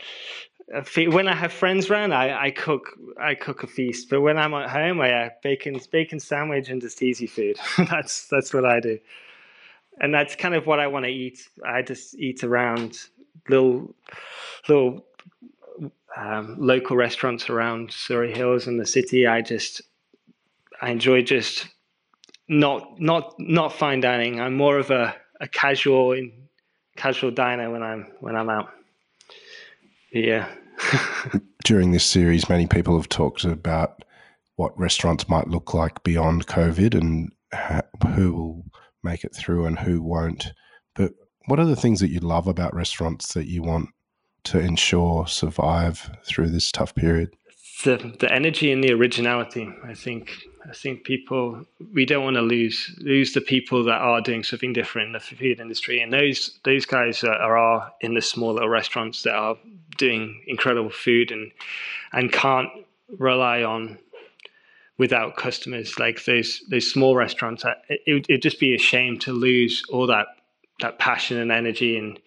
a 0.74 0.84
fe- 0.84 1.08
when 1.08 1.26
I 1.26 1.34
have 1.34 1.54
friends 1.54 1.88
around, 1.88 2.12
I, 2.12 2.46
I 2.46 2.50
cook. 2.50 2.90
I 3.18 3.34
cook 3.34 3.62
a 3.62 3.66
feast. 3.66 4.10
But 4.10 4.20
when 4.20 4.36
I'm 4.36 4.52
at 4.52 4.68
home, 4.68 5.00
I 5.00 5.12
uh, 5.12 5.28
bacon 5.42 5.80
bacon 5.90 6.20
sandwich 6.20 6.68
and 6.68 6.82
just 6.82 7.02
easy 7.02 7.26
food. 7.26 7.56
that's 7.78 8.26
that's 8.28 8.52
what 8.52 8.66
I 8.66 8.80
do 8.80 8.98
and 10.00 10.12
that's 10.12 10.34
kind 10.34 10.54
of 10.54 10.66
what 10.66 10.80
I 10.80 10.86
want 10.86 11.04
to 11.04 11.10
eat. 11.10 11.48
I 11.66 11.82
just 11.82 12.14
eat 12.16 12.44
around 12.44 12.98
little 13.48 13.94
little 14.68 15.04
um, 16.16 16.56
local 16.58 16.96
restaurants 16.96 17.50
around 17.50 17.92
Surry 17.92 18.32
Hills 18.32 18.66
and 18.66 18.80
the 18.80 18.86
city. 18.86 19.26
I 19.26 19.42
just 19.42 19.82
I 20.80 20.90
enjoy 20.90 21.22
just 21.22 21.66
not 22.48 23.00
not 23.00 23.34
not 23.38 23.72
fine 23.72 24.00
dining. 24.00 24.40
I'm 24.40 24.54
more 24.54 24.78
of 24.78 24.90
a, 24.90 25.14
a 25.40 25.48
casual 25.48 26.12
in, 26.12 26.32
casual 26.96 27.30
diner 27.30 27.70
when 27.70 27.82
I'm 27.82 28.12
when 28.20 28.36
I'm 28.36 28.50
out. 28.50 28.70
Yeah. 30.12 30.48
During 31.64 31.92
this 31.92 32.04
series, 32.04 32.48
many 32.48 32.66
people 32.66 32.96
have 32.96 33.08
talked 33.08 33.44
about 33.44 34.04
what 34.56 34.78
restaurants 34.78 35.28
might 35.28 35.48
look 35.48 35.74
like 35.74 36.02
beyond 36.04 36.46
COVID 36.46 36.94
and 36.94 37.32
who 38.14 38.32
will 38.32 38.64
make 39.04 39.24
it 39.24 39.34
through 39.34 39.66
and 39.66 39.78
who 39.78 40.02
won't. 40.02 40.52
But 40.94 41.12
what 41.46 41.60
are 41.60 41.66
the 41.66 41.76
things 41.76 42.00
that 42.00 42.10
you 42.10 42.20
love 42.20 42.46
about 42.46 42.74
restaurants 42.74 43.34
that 43.34 43.46
you 43.46 43.62
want 43.62 43.90
to 44.44 44.58
ensure 44.58 45.26
survive 45.26 46.10
through 46.24 46.50
this 46.50 46.70
tough 46.70 46.94
period? 46.94 47.34
The 47.84 48.16
the 48.20 48.32
energy 48.32 48.72
and 48.72 48.82
the 48.82 48.92
originality. 48.92 49.72
I 49.84 49.94
think 49.94 50.32
I 50.68 50.72
think 50.72 51.04
people 51.04 51.64
we 51.92 52.06
don't 52.06 52.24
want 52.24 52.36
to 52.36 52.42
lose 52.42 52.94
lose 52.98 53.32
the 53.32 53.40
people 53.40 53.84
that 53.84 54.00
are 54.00 54.20
doing 54.20 54.44
something 54.44 54.72
different 54.72 55.08
in 55.08 55.12
the 55.12 55.20
food 55.20 55.60
industry, 55.60 56.00
and 56.00 56.12
those 56.12 56.58
those 56.64 56.86
guys 56.86 57.24
are, 57.24 57.34
are 57.34 57.92
in 58.00 58.14
the 58.14 58.22
small 58.22 58.54
little 58.54 58.68
restaurants 58.68 59.22
that 59.22 59.34
are 59.34 59.56
doing 59.98 60.42
incredible 60.46 60.90
food 60.90 61.30
and 61.30 61.50
and 62.12 62.32
can't 62.32 62.70
rely 63.18 63.62
on 63.62 63.98
without 64.98 65.36
customers 65.36 65.98
like 65.98 66.24
those 66.24 66.62
those 66.70 66.90
small 66.90 67.16
restaurants 67.16 67.64
it 67.88 68.12
would 68.12 68.26
it'd 68.28 68.42
just 68.42 68.60
be 68.60 68.74
a 68.74 68.78
shame 68.78 69.18
to 69.18 69.32
lose 69.32 69.82
all 69.90 70.06
that 70.06 70.26
that 70.80 70.98
passion 70.98 71.38
and 71.38 71.50
energy 71.50 71.96
and 71.96 72.20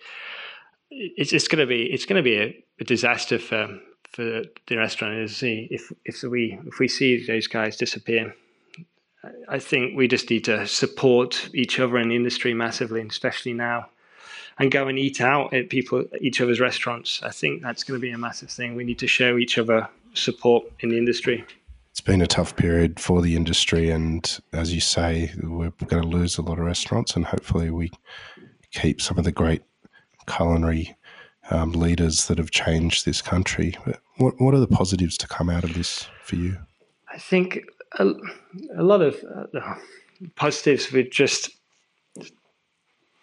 it's 0.89 1.33
it's 1.33 1.47
going 1.47 1.59
to 1.59 1.67
be 1.67 1.83
it's 1.83 2.05
going 2.05 2.17
to 2.17 2.23
be 2.23 2.37
a, 2.37 2.63
a, 2.79 2.83
disaster 2.83 3.39
for 3.39 3.79
for 4.11 4.43
the 4.67 4.77
restaurant 4.77 5.13
industry 5.13 5.67
if 5.71 5.91
if 6.05 6.23
we 6.23 6.59
if 6.65 6.79
we 6.79 6.87
see 6.87 7.25
those 7.25 7.47
guys 7.47 7.77
disappear 7.77 8.33
I 9.49 9.59
think 9.59 9.97
we 9.97 10.07
just 10.07 10.29
need 10.29 10.45
to 10.45 10.67
support 10.67 11.49
each 11.53 11.79
other 11.79 11.97
in 11.97 12.09
the 12.09 12.15
industry 12.15 12.53
massively, 12.53 13.01
especially 13.01 13.53
now, 13.53 13.87
and 14.59 14.71
go 14.71 14.87
and 14.87 14.97
eat 14.97 15.21
out 15.21 15.53
at 15.53 15.69
people 15.69 16.05
each 16.21 16.39
other's 16.39 16.59
restaurants. 16.59 17.21
I 17.23 17.31
think 17.31 17.61
that's 17.61 17.83
going 17.83 17.99
to 17.99 18.01
be 18.01 18.11
a 18.11 18.17
massive 18.17 18.49
thing. 18.49 18.75
We 18.75 18.83
need 18.83 18.99
to 18.99 19.07
show 19.07 19.37
each 19.37 19.57
other 19.57 19.89
support 20.13 20.65
in 20.79 20.89
the 20.89 20.97
industry 20.97 21.45
it's 21.97 22.05
been 22.05 22.21
a 22.21 22.27
tough 22.27 22.55
period 22.55 22.99
for 22.99 23.23
the 23.23 23.35
industry, 23.35 23.89
and 23.89 24.39
as 24.53 24.71
you 24.71 24.79
say, 24.79 25.31
we're 25.41 25.71
going 25.87 26.03
to 26.03 26.07
lose 26.07 26.37
a 26.37 26.43
lot 26.43 26.59
of 26.59 26.65
restaurants, 26.65 27.15
and 27.15 27.25
hopefully, 27.25 27.71
we 27.71 27.89
keep 28.71 29.01
some 29.01 29.17
of 29.17 29.23
the 29.23 29.31
great 29.31 29.63
culinary 30.27 30.95
um, 31.49 31.71
leaders 31.71 32.27
that 32.27 32.37
have 32.37 32.51
changed 32.51 33.03
this 33.03 33.19
country. 33.23 33.75
But 33.83 33.99
what 34.17 34.39
what 34.39 34.53
are 34.53 34.59
the 34.59 34.67
positives 34.67 35.17
to 35.17 35.27
come 35.27 35.49
out 35.49 35.63
of 35.63 35.73
this 35.73 36.07
for 36.21 36.35
you? 36.35 36.59
I 37.11 37.17
think 37.17 37.63
a, 37.97 38.05
a 38.75 38.83
lot 38.83 39.01
of 39.01 39.15
uh, 39.35 39.73
positives 40.35 40.91
would 40.91 41.11
just 41.11 41.49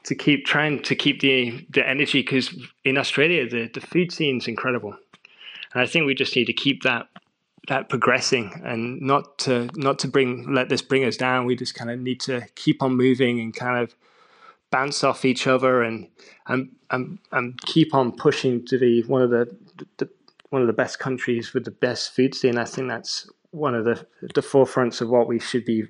to 0.03 0.17
keep 0.17 0.47
trying 0.47 0.83
to 0.83 0.97
keep 0.97 1.21
the 1.21 1.65
the 1.71 1.89
energy 1.89 2.23
because 2.23 2.53
in 2.83 2.99
Australia 2.99 3.49
the 3.49 3.71
the 3.73 3.87
food 3.87 4.11
scene 4.11 4.39
is 4.39 4.49
incredible 4.49 4.97
and 5.73 5.81
I 5.83 5.87
think 5.87 6.07
we 6.07 6.15
just 6.15 6.35
need 6.35 6.47
to 6.47 6.53
keep 6.53 6.83
that 6.83 7.09
that 7.69 7.89
progressing 7.89 8.61
and 8.65 9.01
not 9.01 9.39
to 9.39 9.71
not 9.75 9.99
to 10.01 10.09
bring 10.09 10.53
let 10.53 10.69
this 10.69 10.83
bring 10.83 11.05
us 11.05 11.17
down. 11.17 11.47
We 11.47 11.57
just 11.57 11.75
kind 11.75 11.91
of 11.91 11.99
need 12.01 12.21
to 12.21 12.47
keep 12.55 12.83
on 12.83 12.97
moving 12.97 13.41
and 13.41 13.55
kind 13.55 13.83
of 13.83 13.95
bounce 14.71 15.05
off 15.05 15.25
each 15.25 15.47
other 15.47 15.83
and 15.83 16.09
and 16.47 16.71
and, 16.91 17.19
and 17.33 17.61
keep 17.63 17.95
on 17.95 18.13
pushing 18.13 18.65
to 18.67 18.79
be 18.79 19.03
one 19.03 19.23
of 19.23 19.31
the, 19.31 19.55
the 19.99 20.09
one 20.51 20.63
of 20.63 20.69
the 20.69 20.73
best 20.73 20.99
countries 20.99 21.53
with 21.55 21.65
the 21.65 21.71
best 21.71 22.15
food 22.15 22.35
scene. 22.35 22.59
I 22.59 22.65
think 22.65 22.89
that's 22.89 23.29
one 23.51 23.75
of 23.75 23.85
the 23.85 24.07
the 24.35 24.41
forefronts 24.41 25.01
of 25.01 25.09
what 25.09 25.27
we 25.27 25.39
should 25.39 25.65
be 25.65 25.85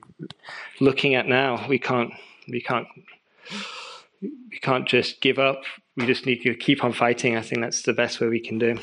looking 0.80 1.14
at 1.14 1.26
now. 1.26 1.66
We 1.68 1.78
can't 1.78 2.12
we 2.48 2.60
can't 2.60 2.86
we 4.20 4.58
can't 4.60 4.86
just 4.86 5.20
give 5.20 5.38
up. 5.38 5.62
We 5.96 6.06
just 6.06 6.26
need 6.26 6.42
to 6.42 6.54
keep 6.54 6.84
on 6.84 6.92
fighting. 6.92 7.36
I 7.36 7.42
think 7.42 7.62
that's 7.62 7.82
the 7.82 7.92
best 7.92 8.20
way 8.20 8.28
we 8.28 8.40
can 8.40 8.58
do. 8.58 8.78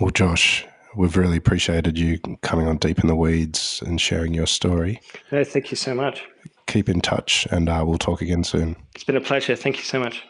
Well, 0.00 0.10
Josh, 0.10 0.66
we've 0.96 1.16
really 1.16 1.36
appreciated 1.36 1.98
you 1.98 2.18
coming 2.42 2.66
on 2.66 2.76
Deep 2.78 2.98
in 2.98 3.08
the 3.08 3.16
Weeds 3.16 3.82
and 3.86 4.00
sharing 4.00 4.34
your 4.34 4.46
story. 4.46 5.00
No, 5.32 5.44
thank 5.44 5.70
you 5.70 5.76
so 5.76 5.94
much. 5.94 6.24
Keep 6.66 6.88
in 6.88 7.00
touch 7.00 7.46
and 7.50 7.68
uh, 7.68 7.82
we'll 7.86 7.98
talk 7.98 8.22
again 8.22 8.44
soon. 8.44 8.76
It's 8.94 9.04
been 9.04 9.16
a 9.16 9.20
pleasure. 9.20 9.56
Thank 9.56 9.76
you 9.76 9.84
so 9.84 10.00
much. 10.00 10.22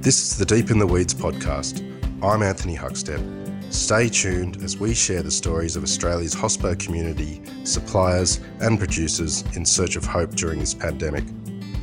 This 0.00 0.22
is 0.22 0.38
the 0.38 0.44
Deep 0.44 0.70
in 0.70 0.78
the 0.78 0.86
Weeds 0.86 1.14
podcast. 1.14 1.80
I'm 2.22 2.42
Anthony 2.42 2.76
Huckstep. 2.76 3.72
Stay 3.72 4.08
tuned 4.08 4.62
as 4.62 4.76
we 4.76 4.94
share 4.94 5.22
the 5.22 5.30
stories 5.30 5.76
of 5.76 5.82
Australia's 5.82 6.34
hospo 6.34 6.78
community, 6.78 7.40
suppliers, 7.64 8.40
and 8.60 8.78
producers 8.78 9.44
in 9.56 9.64
search 9.64 9.96
of 9.96 10.04
hope 10.04 10.30
during 10.32 10.58
this 10.58 10.74
pandemic. 10.74 11.24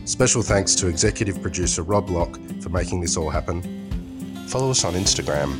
Special 0.05 0.41
thanks 0.41 0.75
to 0.75 0.87
executive 0.87 1.41
producer 1.41 1.83
Rob 1.83 2.09
Locke 2.09 2.39
for 2.61 2.69
making 2.69 3.01
this 3.01 3.17
all 3.17 3.29
happen. 3.29 3.61
Follow 4.47 4.71
us 4.71 4.83
on 4.83 4.93
Instagram 4.93 5.59